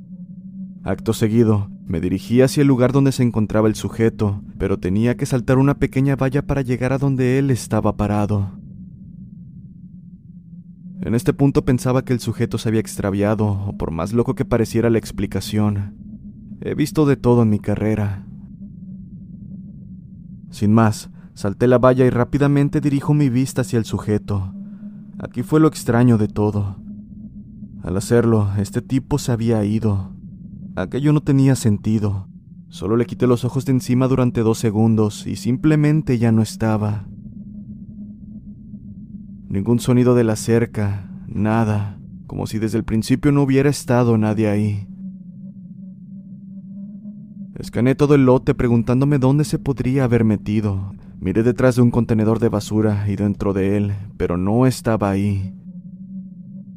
Acto 0.83 1.13
seguido, 1.13 1.69
me 1.85 2.01
dirigí 2.01 2.41
hacia 2.41 2.59
el 2.59 2.67
lugar 2.67 2.91
donde 2.91 3.13
se 3.13 3.23
encontraba 3.23 3.69
el 3.69 3.75
sujeto, 3.75 4.41
pero 4.57 4.77
tenía 4.77 5.15
que 5.15 5.25
saltar 5.25 5.57
una 5.57 5.79
pequeña 5.79 6.17
valla 6.17 6.41
para 6.45 6.63
llegar 6.63 6.91
a 6.91 6.97
donde 6.97 7.39
él 7.39 7.49
estaba 7.49 7.95
parado. 7.95 8.59
En 10.99 11.15
este 11.15 11.31
punto 11.31 11.63
pensaba 11.63 12.03
que 12.03 12.11
el 12.11 12.19
sujeto 12.19 12.57
se 12.57 12.67
había 12.67 12.81
extraviado, 12.81 13.47
o 13.47 13.77
por 13.77 13.91
más 13.91 14.11
loco 14.11 14.35
que 14.35 14.43
pareciera 14.43 14.89
la 14.89 14.97
explicación. 14.97 15.95
He 16.59 16.75
visto 16.75 17.05
de 17.05 17.15
todo 17.15 17.43
en 17.43 17.49
mi 17.51 17.59
carrera. 17.59 18.27
Sin 20.49 20.73
más, 20.73 21.09
salté 21.35 21.67
la 21.67 21.77
valla 21.77 22.05
y 22.05 22.09
rápidamente 22.09 22.81
dirijo 22.81 23.13
mi 23.13 23.29
vista 23.29 23.61
hacia 23.61 23.79
el 23.79 23.85
sujeto. 23.85 24.53
Aquí 25.19 25.41
fue 25.41 25.59
lo 25.59 25.67
extraño 25.67 26.17
de 26.17 26.27
todo. 26.27 26.77
Al 27.83 27.97
hacerlo, 27.97 28.49
este 28.57 28.81
tipo 28.81 29.17
se 29.17 29.31
había 29.31 29.63
ido. 29.65 30.13
Aquello 30.75 31.11
no 31.11 31.21
tenía 31.21 31.55
sentido. 31.55 32.27
Solo 32.69 32.97
le 32.97 33.05
quité 33.05 33.25
los 33.25 33.43
ojos 33.45 33.65
de 33.65 33.71
encima 33.71 34.07
durante 34.07 34.41
dos 34.41 34.59
segundos 34.59 35.25
y 35.25 35.37
simplemente 35.37 36.19
ya 36.19 36.31
no 36.31 36.41
estaba. 36.41 37.07
Ningún 39.49 39.79
sonido 39.79 40.13
de 40.13 40.23
la 40.23 40.35
cerca, 40.35 41.09
nada, 41.27 41.97
como 42.27 42.45
si 42.45 42.59
desde 42.59 42.77
el 42.77 42.83
principio 42.83 43.31
no 43.31 43.41
hubiera 43.41 43.69
estado 43.69 44.17
nadie 44.17 44.49
ahí. 44.49 44.87
Escaneé 47.55 47.95
todo 47.95 48.13
el 48.13 48.25
lote 48.25 48.53
preguntándome 48.53 49.17
dónde 49.17 49.45
se 49.45 49.57
podría 49.57 50.03
haber 50.03 50.25
metido. 50.25 50.93
Miré 51.19 51.43
detrás 51.43 51.75
de 51.75 51.81
un 51.81 51.91
contenedor 51.91 52.39
de 52.39 52.49
basura 52.49 53.05
y 53.09 53.15
dentro 53.15 53.53
de 53.53 53.77
él, 53.77 53.93
pero 54.17 54.37
no 54.37 54.67
estaba 54.67 55.09
ahí. 55.09 55.53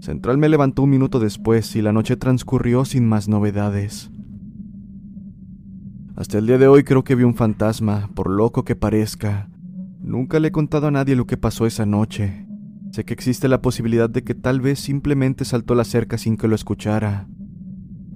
Central 0.01 0.39
me 0.39 0.49
levantó 0.49 0.83
un 0.83 0.91
minuto 0.91 1.21
después 1.21 1.77
y 1.77 1.83
la 1.83 1.93
noche 1.93 2.17
transcurrió 2.17 2.85
sin 2.85 3.07
más 3.07 3.29
novedades. 3.29 4.11
Hasta 6.17 6.39
el 6.39 6.47
día 6.47 6.59
de 6.59 6.69
hoy 6.69 6.85
creo 6.85 7.05
que 7.05 7.15
vi 7.15 7.25
un 7.25 7.35
fantasma, 7.35 8.11
por 8.15 8.31
loco 8.31 8.65
que 8.65 8.77
parezca. 8.77 9.49
Nunca 10.01 10.41
le 10.41 10.49
he 10.49 10.53
contado 10.53 10.87
a 10.87 10.91
nadie 10.91 11.17
lo 11.17 11.27
que 11.27 11.37
pasó 11.37 11.67
esa 11.67 11.85
noche. 11.85 12.47
Sé 12.93 13.05
que 13.05 13.15
existe 13.15 13.47
la 13.47 13.63
posibilidad 13.63 14.11
de 14.11 14.25
que 14.25 14.35
tal 14.35 14.61
vez 14.61 14.81
simplemente 14.81 15.45
saltó 15.45 15.75
la 15.75 15.85
cerca 15.85 16.19
sin 16.19 16.37
que 16.37 16.49
lo 16.49 16.55
escuchara, 16.55 17.29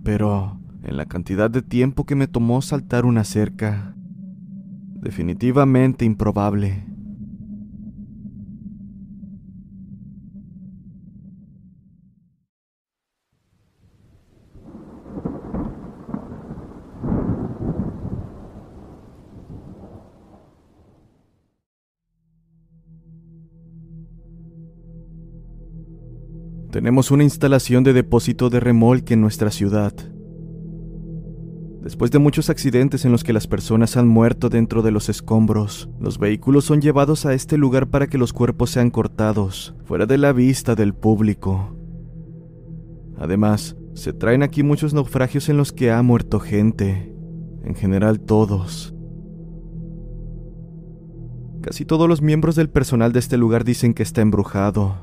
pero 0.02 0.60
en 0.82 0.96
la 0.96 1.06
cantidad 1.06 1.50
de 1.50 1.62
tiempo 1.62 2.04
que 2.04 2.16
me 2.16 2.26
tomó 2.26 2.60
saltar 2.60 3.04
una 3.04 3.24
cerca, 3.24 3.93
definitivamente 5.04 6.06
improbable. 6.06 6.82
Tenemos 26.72 27.12
una 27.12 27.22
instalación 27.22 27.84
de 27.84 27.92
depósito 27.92 28.50
de 28.50 28.58
remolque 28.58 29.14
en 29.14 29.20
nuestra 29.20 29.50
ciudad. 29.50 29.92
Después 31.84 32.10
de 32.10 32.18
muchos 32.18 32.48
accidentes 32.48 33.04
en 33.04 33.12
los 33.12 33.24
que 33.24 33.34
las 33.34 33.46
personas 33.46 33.98
han 33.98 34.08
muerto 34.08 34.48
dentro 34.48 34.80
de 34.80 34.90
los 34.90 35.10
escombros, 35.10 35.90
los 36.00 36.18
vehículos 36.18 36.64
son 36.64 36.80
llevados 36.80 37.26
a 37.26 37.34
este 37.34 37.58
lugar 37.58 37.88
para 37.88 38.06
que 38.06 38.16
los 38.16 38.32
cuerpos 38.32 38.70
sean 38.70 38.88
cortados, 38.88 39.74
fuera 39.84 40.06
de 40.06 40.16
la 40.16 40.32
vista 40.32 40.74
del 40.74 40.94
público. 40.94 41.76
Además, 43.18 43.76
se 43.92 44.14
traen 44.14 44.42
aquí 44.42 44.62
muchos 44.62 44.94
naufragios 44.94 45.50
en 45.50 45.58
los 45.58 45.72
que 45.72 45.92
ha 45.92 46.00
muerto 46.00 46.40
gente, 46.40 47.14
en 47.64 47.74
general 47.74 48.18
todos. 48.18 48.94
Casi 51.60 51.84
todos 51.84 52.08
los 52.08 52.22
miembros 52.22 52.56
del 52.56 52.70
personal 52.70 53.12
de 53.12 53.18
este 53.18 53.36
lugar 53.36 53.62
dicen 53.62 53.92
que 53.92 54.02
está 54.02 54.22
embrujado. 54.22 55.02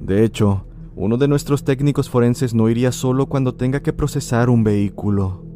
De 0.00 0.24
hecho, 0.24 0.66
uno 0.94 1.18
de 1.18 1.28
nuestros 1.28 1.62
técnicos 1.62 2.08
forenses 2.08 2.54
no 2.54 2.70
iría 2.70 2.90
solo 2.90 3.26
cuando 3.26 3.54
tenga 3.54 3.82
que 3.82 3.92
procesar 3.92 4.48
un 4.48 4.64
vehículo. 4.64 5.55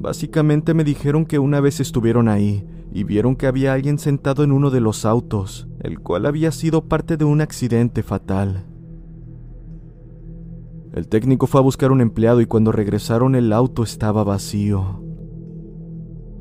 Básicamente 0.00 0.72
me 0.72 0.82
dijeron 0.82 1.26
que 1.26 1.38
una 1.38 1.60
vez 1.60 1.78
estuvieron 1.78 2.28
ahí 2.28 2.66
y 2.90 3.04
vieron 3.04 3.36
que 3.36 3.46
había 3.46 3.74
alguien 3.74 3.98
sentado 3.98 4.42
en 4.42 4.50
uno 4.50 4.70
de 4.70 4.80
los 4.80 5.04
autos, 5.04 5.68
el 5.80 6.00
cual 6.00 6.24
había 6.24 6.52
sido 6.52 6.86
parte 6.86 7.18
de 7.18 7.26
un 7.26 7.42
accidente 7.42 8.02
fatal. 8.02 8.64
El 10.94 11.06
técnico 11.06 11.46
fue 11.46 11.60
a 11.60 11.62
buscar 11.62 11.92
un 11.92 12.00
empleado 12.00 12.40
y 12.40 12.46
cuando 12.46 12.72
regresaron 12.72 13.34
el 13.34 13.52
auto 13.52 13.82
estaba 13.82 14.24
vacío. 14.24 15.04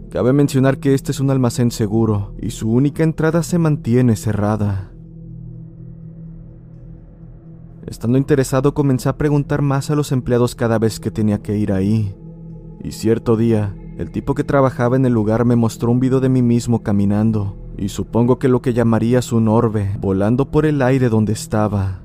Cabe 0.09 0.31
mencionar 0.31 0.79
que 0.79 0.93
este 0.93 1.11
es 1.11 1.19
un 1.19 1.29
almacén 1.29 1.69
seguro 1.69 2.33
y 2.41 2.51
su 2.51 2.71
única 2.71 3.03
entrada 3.03 3.43
se 3.43 3.59
mantiene 3.59 4.15
cerrada. 4.15 4.93
Estando 7.85 8.17
interesado 8.17 8.73
comencé 8.73 9.09
a 9.09 9.17
preguntar 9.17 9.61
más 9.61 9.91
a 9.91 9.95
los 9.95 10.13
empleados 10.13 10.55
cada 10.55 10.79
vez 10.79 11.01
que 11.01 11.11
tenía 11.11 11.41
que 11.41 11.57
ir 11.57 11.73
ahí. 11.73 12.15
Y 12.83 12.91
cierto 12.91 13.35
día, 13.35 13.75
el 13.97 14.11
tipo 14.11 14.35
que 14.35 14.43
trabajaba 14.43 14.95
en 14.95 15.05
el 15.05 15.13
lugar 15.13 15.43
me 15.45 15.55
mostró 15.55 15.91
un 15.91 15.99
video 15.99 16.19
de 16.19 16.29
mí 16.29 16.41
mismo 16.41 16.81
caminando, 16.81 17.57
y 17.77 17.89
supongo 17.89 18.39
que 18.39 18.47
lo 18.47 18.61
que 18.61 18.73
llamarías 18.73 19.33
un 19.33 19.47
orbe, 19.47 19.95
volando 19.99 20.51
por 20.51 20.65
el 20.65 20.81
aire 20.81 21.09
donde 21.09 21.33
estaba. 21.33 22.01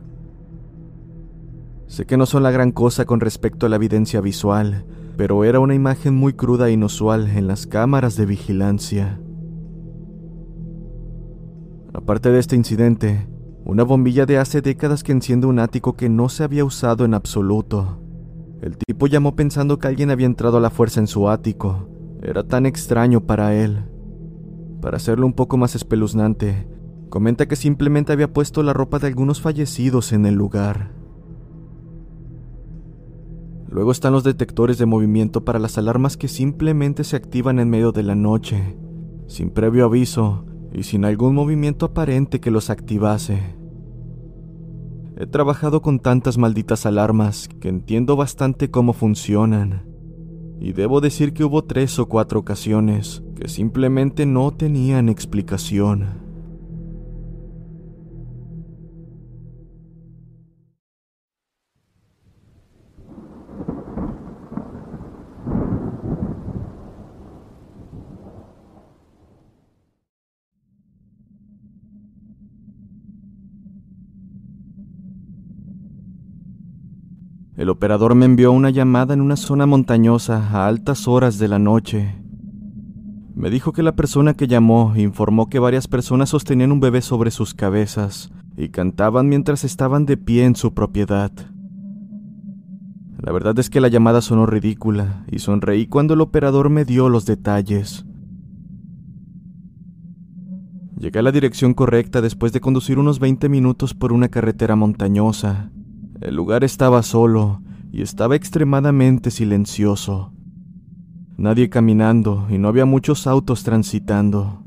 Sé 1.86 2.06
que 2.06 2.16
no 2.16 2.26
son 2.26 2.42
la 2.42 2.50
gran 2.50 2.72
cosa 2.72 3.04
con 3.04 3.20
respecto 3.20 3.66
a 3.66 3.68
la 3.68 3.76
evidencia 3.76 4.20
visual, 4.20 4.84
pero 5.16 5.44
era 5.44 5.60
una 5.60 5.74
imagen 5.74 6.14
muy 6.14 6.32
cruda 6.32 6.68
e 6.68 6.72
inusual 6.72 7.28
en 7.28 7.46
las 7.46 7.68
cámaras 7.68 8.16
de 8.16 8.26
vigilancia. 8.26 9.20
Aparte 11.92 12.32
de 12.32 12.40
este 12.40 12.56
incidente, 12.56 13.28
una 13.64 13.84
bombilla 13.84 14.26
de 14.26 14.38
hace 14.38 14.60
décadas 14.60 15.04
que 15.04 15.12
enciende 15.12 15.46
un 15.46 15.60
ático 15.60 15.94
que 15.94 16.08
no 16.08 16.28
se 16.28 16.42
había 16.42 16.64
usado 16.64 17.04
en 17.04 17.14
absoluto. 17.14 18.00
El 18.62 18.76
tipo 18.78 19.06
llamó 19.06 19.36
pensando 19.36 19.78
que 19.78 19.88
alguien 19.88 20.10
había 20.10 20.26
entrado 20.26 20.56
a 20.56 20.60
la 20.60 20.70
fuerza 20.70 21.00
en 21.00 21.06
su 21.06 21.28
ático. 21.28 21.88
Era 22.22 22.44
tan 22.44 22.66
extraño 22.66 23.20
para 23.20 23.54
él. 23.54 23.84
Para 24.80 24.96
hacerlo 24.96 25.26
un 25.26 25.32
poco 25.32 25.56
más 25.56 25.74
espeluznante, 25.74 26.66
comenta 27.08 27.46
que 27.46 27.56
simplemente 27.56 28.12
había 28.12 28.32
puesto 28.32 28.62
la 28.62 28.72
ropa 28.72 28.98
de 28.98 29.06
algunos 29.06 29.40
fallecidos 29.40 30.12
en 30.12 30.26
el 30.26 30.34
lugar. 30.34 30.92
Luego 33.68 33.90
están 33.90 34.12
los 34.12 34.24
detectores 34.24 34.78
de 34.78 34.86
movimiento 34.86 35.44
para 35.44 35.58
las 35.58 35.78
alarmas 35.78 36.16
que 36.16 36.28
simplemente 36.28 37.02
se 37.02 37.16
activan 37.16 37.58
en 37.58 37.70
medio 37.70 37.92
de 37.92 38.04
la 38.04 38.14
noche, 38.14 38.76
sin 39.26 39.50
previo 39.50 39.84
aviso 39.84 40.44
y 40.72 40.84
sin 40.84 41.04
algún 41.04 41.34
movimiento 41.34 41.86
aparente 41.86 42.40
que 42.40 42.50
los 42.50 42.70
activase. 42.70 43.56
He 45.16 45.26
trabajado 45.26 45.80
con 45.80 46.00
tantas 46.00 46.38
malditas 46.38 46.86
alarmas 46.86 47.48
que 47.60 47.68
entiendo 47.68 48.16
bastante 48.16 48.70
cómo 48.70 48.92
funcionan. 48.92 49.86
Y 50.58 50.72
debo 50.72 51.00
decir 51.00 51.32
que 51.32 51.44
hubo 51.44 51.62
tres 51.62 51.98
o 51.98 52.06
cuatro 52.08 52.40
ocasiones 52.40 53.22
que 53.36 53.48
simplemente 53.48 54.26
no 54.26 54.50
tenían 54.50 55.08
explicación. 55.08 56.23
El 77.64 77.70
operador 77.70 78.14
me 78.14 78.26
envió 78.26 78.52
una 78.52 78.68
llamada 78.68 79.14
en 79.14 79.22
una 79.22 79.36
zona 79.36 79.64
montañosa 79.64 80.50
a 80.50 80.66
altas 80.66 81.08
horas 81.08 81.38
de 81.38 81.48
la 81.48 81.58
noche. 81.58 82.14
Me 83.34 83.48
dijo 83.48 83.72
que 83.72 83.82
la 83.82 83.96
persona 83.96 84.34
que 84.34 84.46
llamó 84.46 84.92
informó 84.96 85.48
que 85.48 85.58
varias 85.58 85.88
personas 85.88 86.28
sostenían 86.28 86.72
un 86.72 86.80
bebé 86.80 87.00
sobre 87.00 87.30
sus 87.30 87.54
cabezas 87.54 88.30
y 88.54 88.68
cantaban 88.68 89.30
mientras 89.30 89.64
estaban 89.64 90.04
de 90.04 90.18
pie 90.18 90.44
en 90.44 90.56
su 90.56 90.74
propiedad. 90.74 91.32
La 93.18 93.32
verdad 93.32 93.58
es 93.58 93.70
que 93.70 93.80
la 93.80 93.88
llamada 93.88 94.20
sonó 94.20 94.44
ridícula 94.44 95.24
y 95.32 95.38
sonreí 95.38 95.86
cuando 95.86 96.12
el 96.12 96.20
operador 96.20 96.68
me 96.68 96.84
dio 96.84 97.08
los 97.08 97.24
detalles. 97.24 98.04
Llegué 100.98 101.18
a 101.18 101.22
la 101.22 101.32
dirección 101.32 101.72
correcta 101.72 102.20
después 102.20 102.52
de 102.52 102.60
conducir 102.60 102.98
unos 102.98 103.20
20 103.20 103.48
minutos 103.48 103.94
por 103.94 104.12
una 104.12 104.28
carretera 104.28 104.76
montañosa 104.76 105.70
el 106.24 106.34
lugar 106.34 106.64
estaba 106.64 107.02
solo 107.02 107.60
y 107.92 108.00
estaba 108.00 108.34
extremadamente 108.34 109.30
silencioso. 109.30 110.32
Nadie 111.36 111.68
caminando 111.68 112.46
y 112.48 112.56
no 112.56 112.68
había 112.68 112.86
muchos 112.86 113.26
autos 113.26 113.62
transitando. 113.62 114.62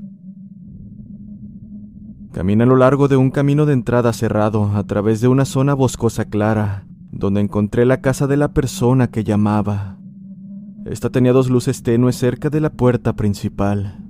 Caminé 2.32 2.64
a 2.64 2.68
lo 2.68 2.76
largo 2.76 3.08
de 3.08 3.18
un 3.18 3.32
camino 3.32 3.66
de 3.66 3.74
entrada 3.74 4.14
cerrado 4.14 4.72
a 4.76 4.84
través 4.84 5.20
de 5.20 5.30
una 5.30 5.46
zona 5.46 5.74
boscosa 5.74 6.26
clara, 6.26 6.86
donde 7.12 7.42
encontré 7.42 7.86
la 7.86 8.02
casa 8.02 8.28
de 8.28 8.38
la 8.38 8.54
persona 8.54 9.08
que 9.08 9.24
llamaba. 9.24 9.98
Esta 10.86 11.10
tenía 11.10 11.34
dos 11.34 11.50
luces 11.50 11.82
tenues 11.82 12.18
cerca 12.18 12.52
de 12.52 12.62
la 12.62 12.70
puerta 12.70 13.16
principal. 13.16 14.06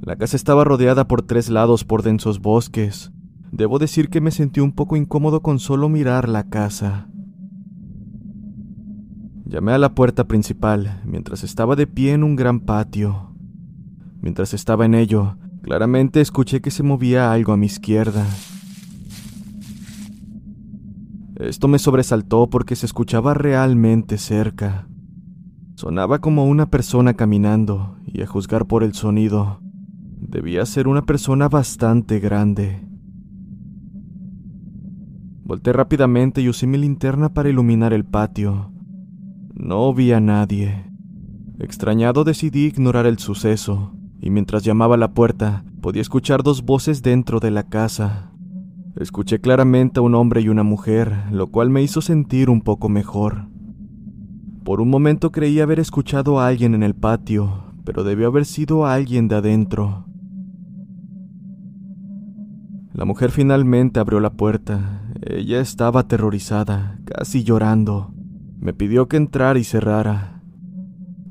La 0.00 0.16
casa 0.16 0.34
estaba 0.34 0.64
rodeada 0.64 1.06
por 1.06 1.22
tres 1.22 1.48
lados 1.48 1.84
por 1.84 2.02
densos 2.02 2.40
bosques, 2.40 3.12
Debo 3.52 3.78
decir 3.78 4.08
que 4.08 4.20
me 4.20 4.30
sentí 4.30 4.60
un 4.60 4.72
poco 4.72 4.96
incómodo 4.96 5.42
con 5.42 5.58
solo 5.58 5.88
mirar 5.88 6.28
la 6.28 6.48
casa. 6.48 7.08
Llamé 9.44 9.72
a 9.72 9.78
la 9.78 9.94
puerta 9.94 10.28
principal 10.28 11.02
mientras 11.04 11.42
estaba 11.42 11.74
de 11.74 11.88
pie 11.88 12.12
en 12.12 12.22
un 12.22 12.36
gran 12.36 12.60
patio. 12.60 13.34
Mientras 14.20 14.54
estaba 14.54 14.86
en 14.86 14.94
ello, 14.94 15.36
claramente 15.62 16.20
escuché 16.20 16.60
que 16.60 16.70
se 16.70 16.84
movía 16.84 17.32
algo 17.32 17.52
a 17.52 17.56
mi 17.56 17.66
izquierda. 17.66 18.24
Esto 21.40 21.68
me 21.68 21.78
sobresaltó 21.78 22.48
porque 22.48 22.76
se 22.76 22.86
escuchaba 22.86 23.34
realmente 23.34 24.18
cerca. 24.18 24.86
Sonaba 25.74 26.20
como 26.20 26.44
una 26.44 26.70
persona 26.70 27.14
caminando, 27.14 27.96
y 28.06 28.20
a 28.20 28.26
juzgar 28.26 28.66
por 28.66 28.84
el 28.84 28.92
sonido, 28.92 29.60
debía 30.20 30.66
ser 30.66 30.86
una 30.86 31.06
persona 31.06 31.48
bastante 31.48 32.20
grande. 32.20 32.89
Volté 35.50 35.72
rápidamente 35.72 36.40
y 36.42 36.48
usé 36.48 36.68
mi 36.68 36.78
linterna 36.78 37.34
para 37.34 37.48
iluminar 37.48 37.92
el 37.92 38.04
patio. 38.04 38.70
No 39.52 39.92
vi 39.92 40.12
a 40.12 40.20
nadie. 40.20 40.84
Extrañado 41.58 42.22
decidí 42.22 42.66
ignorar 42.66 43.04
el 43.04 43.18
suceso, 43.18 43.92
y 44.20 44.30
mientras 44.30 44.62
llamaba 44.62 44.94
a 44.94 44.98
la 44.98 45.12
puerta, 45.12 45.64
podía 45.80 46.02
escuchar 46.02 46.44
dos 46.44 46.64
voces 46.64 47.02
dentro 47.02 47.40
de 47.40 47.50
la 47.50 47.64
casa. 47.64 48.30
Escuché 48.94 49.40
claramente 49.40 49.98
a 49.98 50.04
un 50.04 50.14
hombre 50.14 50.40
y 50.40 50.48
una 50.48 50.62
mujer, 50.62 51.24
lo 51.32 51.48
cual 51.48 51.68
me 51.68 51.82
hizo 51.82 52.00
sentir 52.00 52.48
un 52.48 52.60
poco 52.60 52.88
mejor. 52.88 53.48
Por 54.62 54.80
un 54.80 54.88
momento 54.88 55.32
creí 55.32 55.58
haber 55.58 55.80
escuchado 55.80 56.38
a 56.38 56.46
alguien 56.46 56.76
en 56.76 56.84
el 56.84 56.94
patio, 56.94 57.74
pero 57.84 58.04
debió 58.04 58.28
haber 58.28 58.44
sido 58.44 58.86
alguien 58.86 59.26
de 59.26 59.34
adentro. 59.34 60.04
La 62.92 63.04
mujer 63.04 63.32
finalmente 63.32 63.98
abrió 63.98 64.20
la 64.20 64.30
puerta. 64.30 64.99
Ella 65.22 65.60
estaba 65.60 66.00
aterrorizada, 66.00 66.98
casi 67.04 67.44
llorando. 67.44 68.14
Me 68.58 68.72
pidió 68.72 69.06
que 69.06 69.18
entrara 69.18 69.58
y 69.58 69.64
cerrara. 69.64 70.42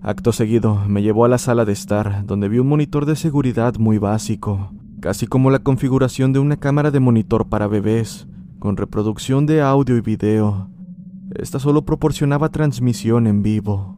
Acto 0.03 0.31
seguido, 0.31 0.83
me 0.87 1.01
llevó 1.01 1.25
a 1.25 1.27
la 1.27 1.39
sala 1.39 1.65
de 1.65 1.73
estar, 1.73 2.23
donde 2.27 2.49
vi 2.49 2.59
un 2.59 2.67
monitor 2.67 3.07
de 3.07 3.15
seguridad 3.15 3.77
muy 3.79 3.97
básico, 3.97 4.71
casi 5.01 5.25
como 5.25 5.49
la 5.49 5.59
configuración 5.59 6.33
de 6.33 6.39
una 6.39 6.57
cámara 6.57 6.91
de 6.91 6.99
monitor 6.99 7.49
para 7.49 7.65
bebés, 7.65 8.27
con 8.59 8.77
reproducción 8.77 9.47
de 9.47 9.63
audio 9.63 9.97
y 9.97 10.01
video. 10.01 10.69
Esta 11.31 11.57
solo 11.57 11.83
proporcionaba 11.83 12.49
transmisión 12.49 13.25
en 13.25 13.41
vivo. 13.41 13.97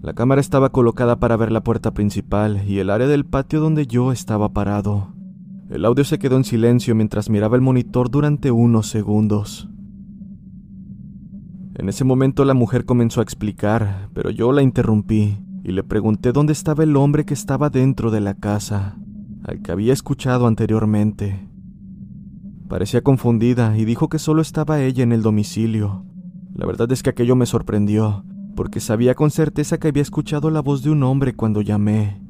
La 0.00 0.14
cámara 0.14 0.40
estaba 0.40 0.70
colocada 0.70 1.20
para 1.20 1.36
ver 1.36 1.52
la 1.52 1.62
puerta 1.62 1.92
principal 1.92 2.66
y 2.66 2.78
el 2.78 2.88
área 2.88 3.06
del 3.06 3.26
patio 3.26 3.60
donde 3.60 3.86
yo 3.86 4.10
estaba 4.10 4.54
parado. 4.54 5.11
El 5.72 5.86
audio 5.86 6.04
se 6.04 6.18
quedó 6.18 6.36
en 6.36 6.44
silencio 6.44 6.94
mientras 6.94 7.30
miraba 7.30 7.56
el 7.56 7.62
monitor 7.62 8.10
durante 8.10 8.50
unos 8.50 8.88
segundos. 8.88 9.70
En 11.76 11.88
ese 11.88 12.04
momento 12.04 12.44
la 12.44 12.52
mujer 12.52 12.84
comenzó 12.84 13.20
a 13.20 13.22
explicar, 13.22 14.10
pero 14.12 14.28
yo 14.28 14.52
la 14.52 14.60
interrumpí 14.60 15.38
y 15.64 15.72
le 15.72 15.82
pregunté 15.82 16.32
dónde 16.32 16.52
estaba 16.52 16.84
el 16.84 16.94
hombre 16.94 17.24
que 17.24 17.32
estaba 17.32 17.70
dentro 17.70 18.10
de 18.10 18.20
la 18.20 18.34
casa, 18.34 18.98
al 19.44 19.62
que 19.62 19.72
había 19.72 19.94
escuchado 19.94 20.46
anteriormente. 20.46 21.48
Parecía 22.68 23.00
confundida 23.00 23.74
y 23.78 23.86
dijo 23.86 24.10
que 24.10 24.18
solo 24.18 24.42
estaba 24.42 24.82
ella 24.82 25.02
en 25.02 25.12
el 25.12 25.22
domicilio. 25.22 26.04
La 26.54 26.66
verdad 26.66 26.92
es 26.92 27.02
que 27.02 27.08
aquello 27.08 27.34
me 27.34 27.46
sorprendió, 27.46 28.26
porque 28.56 28.80
sabía 28.80 29.14
con 29.14 29.30
certeza 29.30 29.78
que 29.78 29.88
había 29.88 30.02
escuchado 30.02 30.50
la 30.50 30.60
voz 30.60 30.82
de 30.82 30.90
un 30.90 31.02
hombre 31.02 31.34
cuando 31.34 31.62
llamé. 31.62 32.21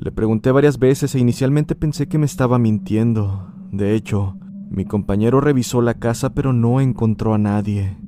Le 0.00 0.12
pregunté 0.12 0.52
varias 0.52 0.78
veces 0.78 1.16
e 1.16 1.18
inicialmente 1.18 1.74
pensé 1.74 2.06
que 2.06 2.18
me 2.18 2.26
estaba 2.26 2.56
mintiendo. 2.60 3.52
De 3.72 3.96
hecho, 3.96 4.36
mi 4.70 4.84
compañero 4.84 5.40
revisó 5.40 5.82
la 5.82 5.94
casa 5.94 6.34
pero 6.34 6.52
no 6.52 6.80
encontró 6.80 7.34
a 7.34 7.38
nadie. 7.38 7.98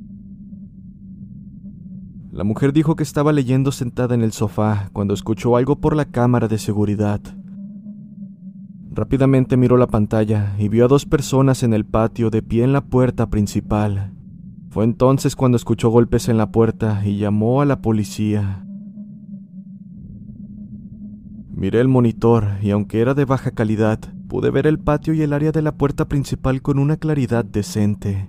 La 2.30 2.44
mujer 2.44 2.72
dijo 2.72 2.94
que 2.94 3.02
estaba 3.02 3.32
leyendo 3.32 3.72
sentada 3.72 4.14
en 4.14 4.22
el 4.22 4.30
sofá 4.30 4.90
cuando 4.92 5.14
escuchó 5.14 5.56
algo 5.56 5.80
por 5.80 5.96
la 5.96 6.04
cámara 6.04 6.46
de 6.46 6.58
seguridad. 6.58 7.20
Rápidamente 8.92 9.56
miró 9.56 9.76
la 9.76 9.88
pantalla 9.88 10.54
y 10.60 10.68
vio 10.68 10.84
a 10.84 10.88
dos 10.88 11.06
personas 11.06 11.64
en 11.64 11.74
el 11.74 11.84
patio 11.84 12.30
de 12.30 12.40
pie 12.40 12.62
en 12.62 12.72
la 12.72 12.82
puerta 12.82 13.30
principal. 13.30 14.12
Fue 14.70 14.84
entonces 14.84 15.34
cuando 15.34 15.56
escuchó 15.56 15.88
golpes 15.88 16.28
en 16.28 16.38
la 16.38 16.52
puerta 16.52 17.02
y 17.04 17.18
llamó 17.18 17.62
a 17.62 17.64
la 17.64 17.82
policía. 17.82 18.64
Miré 21.52 21.80
el 21.80 21.88
monitor 21.88 22.58
y 22.62 22.70
aunque 22.70 23.00
era 23.00 23.14
de 23.14 23.24
baja 23.24 23.50
calidad, 23.50 23.98
pude 24.28 24.50
ver 24.50 24.66
el 24.66 24.78
patio 24.78 25.14
y 25.14 25.22
el 25.22 25.32
área 25.32 25.52
de 25.52 25.62
la 25.62 25.72
puerta 25.72 26.08
principal 26.08 26.62
con 26.62 26.78
una 26.78 26.96
claridad 26.96 27.44
decente. 27.44 28.28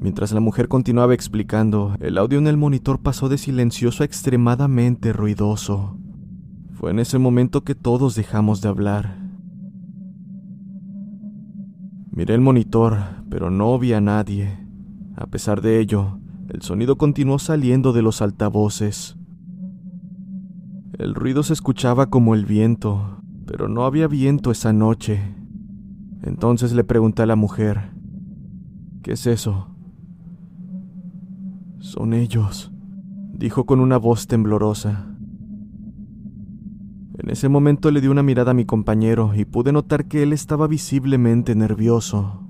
Mientras 0.00 0.32
la 0.32 0.40
mujer 0.40 0.68
continuaba 0.68 1.14
explicando, 1.14 1.96
el 2.00 2.18
audio 2.18 2.38
en 2.38 2.46
el 2.46 2.56
monitor 2.56 3.00
pasó 3.00 3.28
de 3.28 3.38
silencioso 3.38 4.02
a 4.02 4.06
extremadamente 4.06 5.12
ruidoso. 5.12 5.96
Fue 6.74 6.90
en 6.90 6.98
ese 6.98 7.18
momento 7.18 7.64
que 7.64 7.74
todos 7.74 8.14
dejamos 8.14 8.60
de 8.60 8.68
hablar. 8.68 9.16
Miré 12.10 12.34
el 12.34 12.42
monitor, 12.42 12.98
pero 13.30 13.50
no 13.50 13.78
vi 13.78 13.92
a 13.94 14.00
nadie. 14.00 14.58
A 15.16 15.26
pesar 15.26 15.62
de 15.62 15.80
ello, 15.80 16.18
el 16.50 16.60
sonido 16.60 16.98
continuó 16.98 17.38
saliendo 17.38 17.92
de 17.92 18.02
los 18.02 18.20
altavoces. 18.20 19.16
El 20.98 21.16
ruido 21.16 21.42
se 21.42 21.52
escuchaba 21.52 22.06
como 22.06 22.36
el 22.36 22.46
viento, 22.46 23.20
pero 23.46 23.66
no 23.66 23.84
había 23.84 24.06
viento 24.06 24.52
esa 24.52 24.72
noche. 24.72 25.20
Entonces 26.22 26.72
le 26.72 26.84
pregunté 26.84 27.22
a 27.22 27.26
la 27.26 27.34
mujer, 27.34 27.90
¿qué 29.02 29.12
es 29.12 29.26
eso? 29.26 29.74
Son 31.80 32.14
ellos, 32.14 32.72
dijo 33.32 33.66
con 33.66 33.80
una 33.80 33.96
voz 33.96 34.28
temblorosa. 34.28 35.08
En 37.18 37.28
ese 37.28 37.48
momento 37.48 37.90
le 37.90 38.00
di 38.00 38.06
una 38.06 38.22
mirada 38.22 38.52
a 38.52 38.54
mi 38.54 38.64
compañero 38.64 39.32
y 39.34 39.44
pude 39.44 39.72
notar 39.72 40.06
que 40.06 40.22
él 40.22 40.32
estaba 40.32 40.68
visiblemente 40.68 41.56
nervioso. 41.56 42.46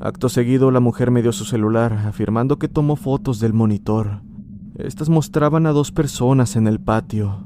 Acto 0.00 0.28
seguido, 0.28 0.70
la 0.70 0.80
mujer 0.80 1.10
me 1.10 1.22
dio 1.22 1.32
su 1.32 1.46
celular, 1.46 1.94
afirmando 1.94 2.58
que 2.58 2.68
tomó 2.68 2.96
fotos 2.96 3.40
del 3.40 3.54
monitor. 3.54 4.20
Estas 4.74 5.08
mostraban 5.08 5.64
a 5.64 5.72
dos 5.72 5.92
personas 5.92 6.56
en 6.56 6.66
el 6.66 6.78
patio. 6.78 7.45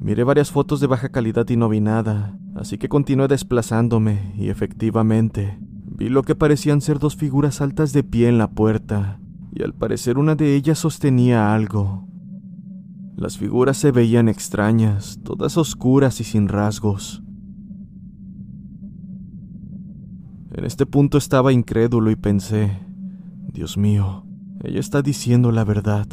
Miré 0.00 0.24
varias 0.24 0.50
fotos 0.52 0.80
de 0.80 0.86
baja 0.86 1.08
calidad 1.08 1.48
y 1.48 1.56
no 1.56 1.68
vi 1.68 1.80
nada, 1.80 2.38
así 2.54 2.78
que 2.78 2.88
continué 2.88 3.26
desplazándome 3.26 4.32
y 4.36 4.48
efectivamente 4.48 5.58
vi 5.98 6.08
lo 6.08 6.22
que 6.22 6.36
parecían 6.36 6.80
ser 6.80 7.00
dos 7.00 7.16
figuras 7.16 7.60
altas 7.60 7.92
de 7.92 8.04
pie 8.04 8.28
en 8.28 8.38
la 8.38 8.50
puerta, 8.50 9.20
y 9.52 9.64
al 9.64 9.74
parecer 9.74 10.16
una 10.16 10.36
de 10.36 10.54
ellas 10.54 10.78
sostenía 10.78 11.52
algo. 11.52 12.06
Las 13.16 13.36
figuras 13.36 13.76
se 13.76 13.90
veían 13.90 14.28
extrañas, 14.28 15.18
todas 15.24 15.56
oscuras 15.56 16.20
y 16.20 16.24
sin 16.24 16.46
rasgos. 16.46 17.24
En 20.52 20.64
este 20.64 20.86
punto 20.86 21.18
estaba 21.18 21.52
incrédulo 21.52 22.12
y 22.12 22.16
pensé, 22.16 22.78
Dios 23.52 23.76
mío, 23.76 24.24
ella 24.62 24.78
está 24.78 25.02
diciendo 25.02 25.50
la 25.50 25.64
verdad. 25.64 26.06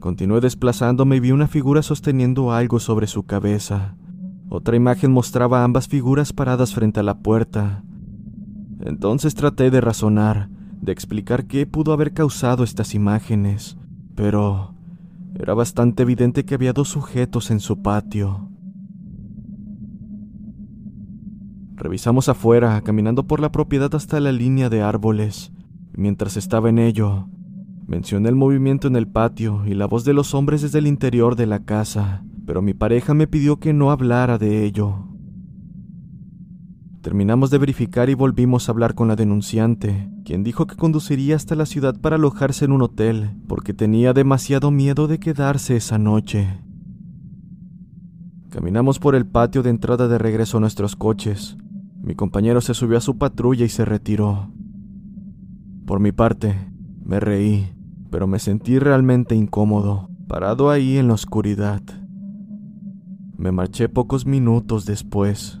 Continué 0.00 0.40
desplazándome 0.40 1.16
y 1.16 1.20
vi 1.20 1.32
una 1.32 1.48
figura 1.48 1.82
sosteniendo 1.82 2.52
algo 2.52 2.78
sobre 2.78 3.08
su 3.08 3.24
cabeza. 3.24 3.96
Otra 4.48 4.76
imagen 4.76 5.10
mostraba 5.10 5.64
ambas 5.64 5.88
figuras 5.88 6.32
paradas 6.32 6.72
frente 6.72 7.00
a 7.00 7.02
la 7.02 7.18
puerta. 7.18 7.82
Entonces 8.80 9.34
traté 9.34 9.70
de 9.70 9.80
razonar, 9.80 10.48
de 10.80 10.92
explicar 10.92 11.46
qué 11.46 11.66
pudo 11.66 11.92
haber 11.92 12.12
causado 12.12 12.62
estas 12.62 12.94
imágenes, 12.94 13.76
pero 14.14 14.74
era 15.34 15.54
bastante 15.54 16.04
evidente 16.04 16.44
que 16.44 16.54
había 16.54 16.72
dos 16.72 16.88
sujetos 16.88 17.50
en 17.50 17.58
su 17.58 17.82
patio. 17.82 18.48
Revisamos 21.74 22.28
afuera, 22.28 22.80
caminando 22.82 23.26
por 23.26 23.40
la 23.40 23.52
propiedad 23.52 23.92
hasta 23.94 24.20
la 24.20 24.32
línea 24.32 24.68
de 24.68 24.82
árboles. 24.82 25.52
Mientras 25.92 26.36
estaba 26.36 26.68
en 26.68 26.78
ello, 26.78 27.28
Mencioné 27.88 28.28
el 28.28 28.34
movimiento 28.34 28.86
en 28.86 28.96
el 28.96 29.08
patio 29.08 29.62
y 29.66 29.72
la 29.72 29.86
voz 29.86 30.04
de 30.04 30.12
los 30.12 30.34
hombres 30.34 30.60
desde 30.60 30.78
el 30.78 30.86
interior 30.86 31.36
de 31.36 31.46
la 31.46 31.64
casa, 31.64 32.22
pero 32.44 32.60
mi 32.60 32.74
pareja 32.74 33.14
me 33.14 33.26
pidió 33.26 33.60
que 33.60 33.72
no 33.72 33.90
hablara 33.90 34.36
de 34.36 34.66
ello. 34.66 35.06
Terminamos 37.00 37.48
de 37.48 37.56
verificar 37.56 38.10
y 38.10 38.14
volvimos 38.14 38.68
a 38.68 38.72
hablar 38.72 38.94
con 38.94 39.08
la 39.08 39.16
denunciante, 39.16 40.10
quien 40.26 40.44
dijo 40.44 40.66
que 40.66 40.76
conduciría 40.76 41.34
hasta 41.34 41.54
la 41.54 41.64
ciudad 41.64 41.98
para 41.98 42.16
alojarse 42.16 42.66
en 42.66 42.72
un 42.72 42.82
hotel, 42.82 43.30
porque 43.48 43.72
tenía 43.72 44.12
demasiado 44.12 44.70
miedo 44.70 45.08
de 45.08 45.18
quedarse 45.18 45.74
esa 45.74 45.96
noche. 45.96 46.60
Caminamos 48.50 48.98
por 48.98 49.14
el 49.14 49.24
patio 49.24 49.62
de 49.62 49.70
entrada 49.70 50.08
de 50.08 50.18
regreso 50.18 50.58
a 50.58 50.60
nuestros 50.60 50.94
coches. 50.94 51.56
Mi 52.02 52.14
compañero 52.14 52.60
se 52.60 52.74
subió 52.74 52.98
a 52.98 53.00
su 53.00 53.16
patrulla 53.16 53.64
y 53.64 53.70
se 53.70 53.86
retiró. 53.86 54.52
Por 55.86 56.00
mi 56.00 56.12
parte, 56.12 56.54
me 57.02 57.18
reí 57.20 57.77
pero 58.10 58.26
me 58.26 58.38
sentí 58.38 58.78
realmente 58.78 59.34
incómodo, 59.34 60.08
parado 60.26 60.70
ahí 60.70 60.96
en 60.98 61.08
la 61.08 61.14
oscuridad. 61.14 61.82
Me 63.36 63.52
marché 63.52 63.88
pocos 63.88 64.26
minutos 64.26 64.84
después. 64.84 65.60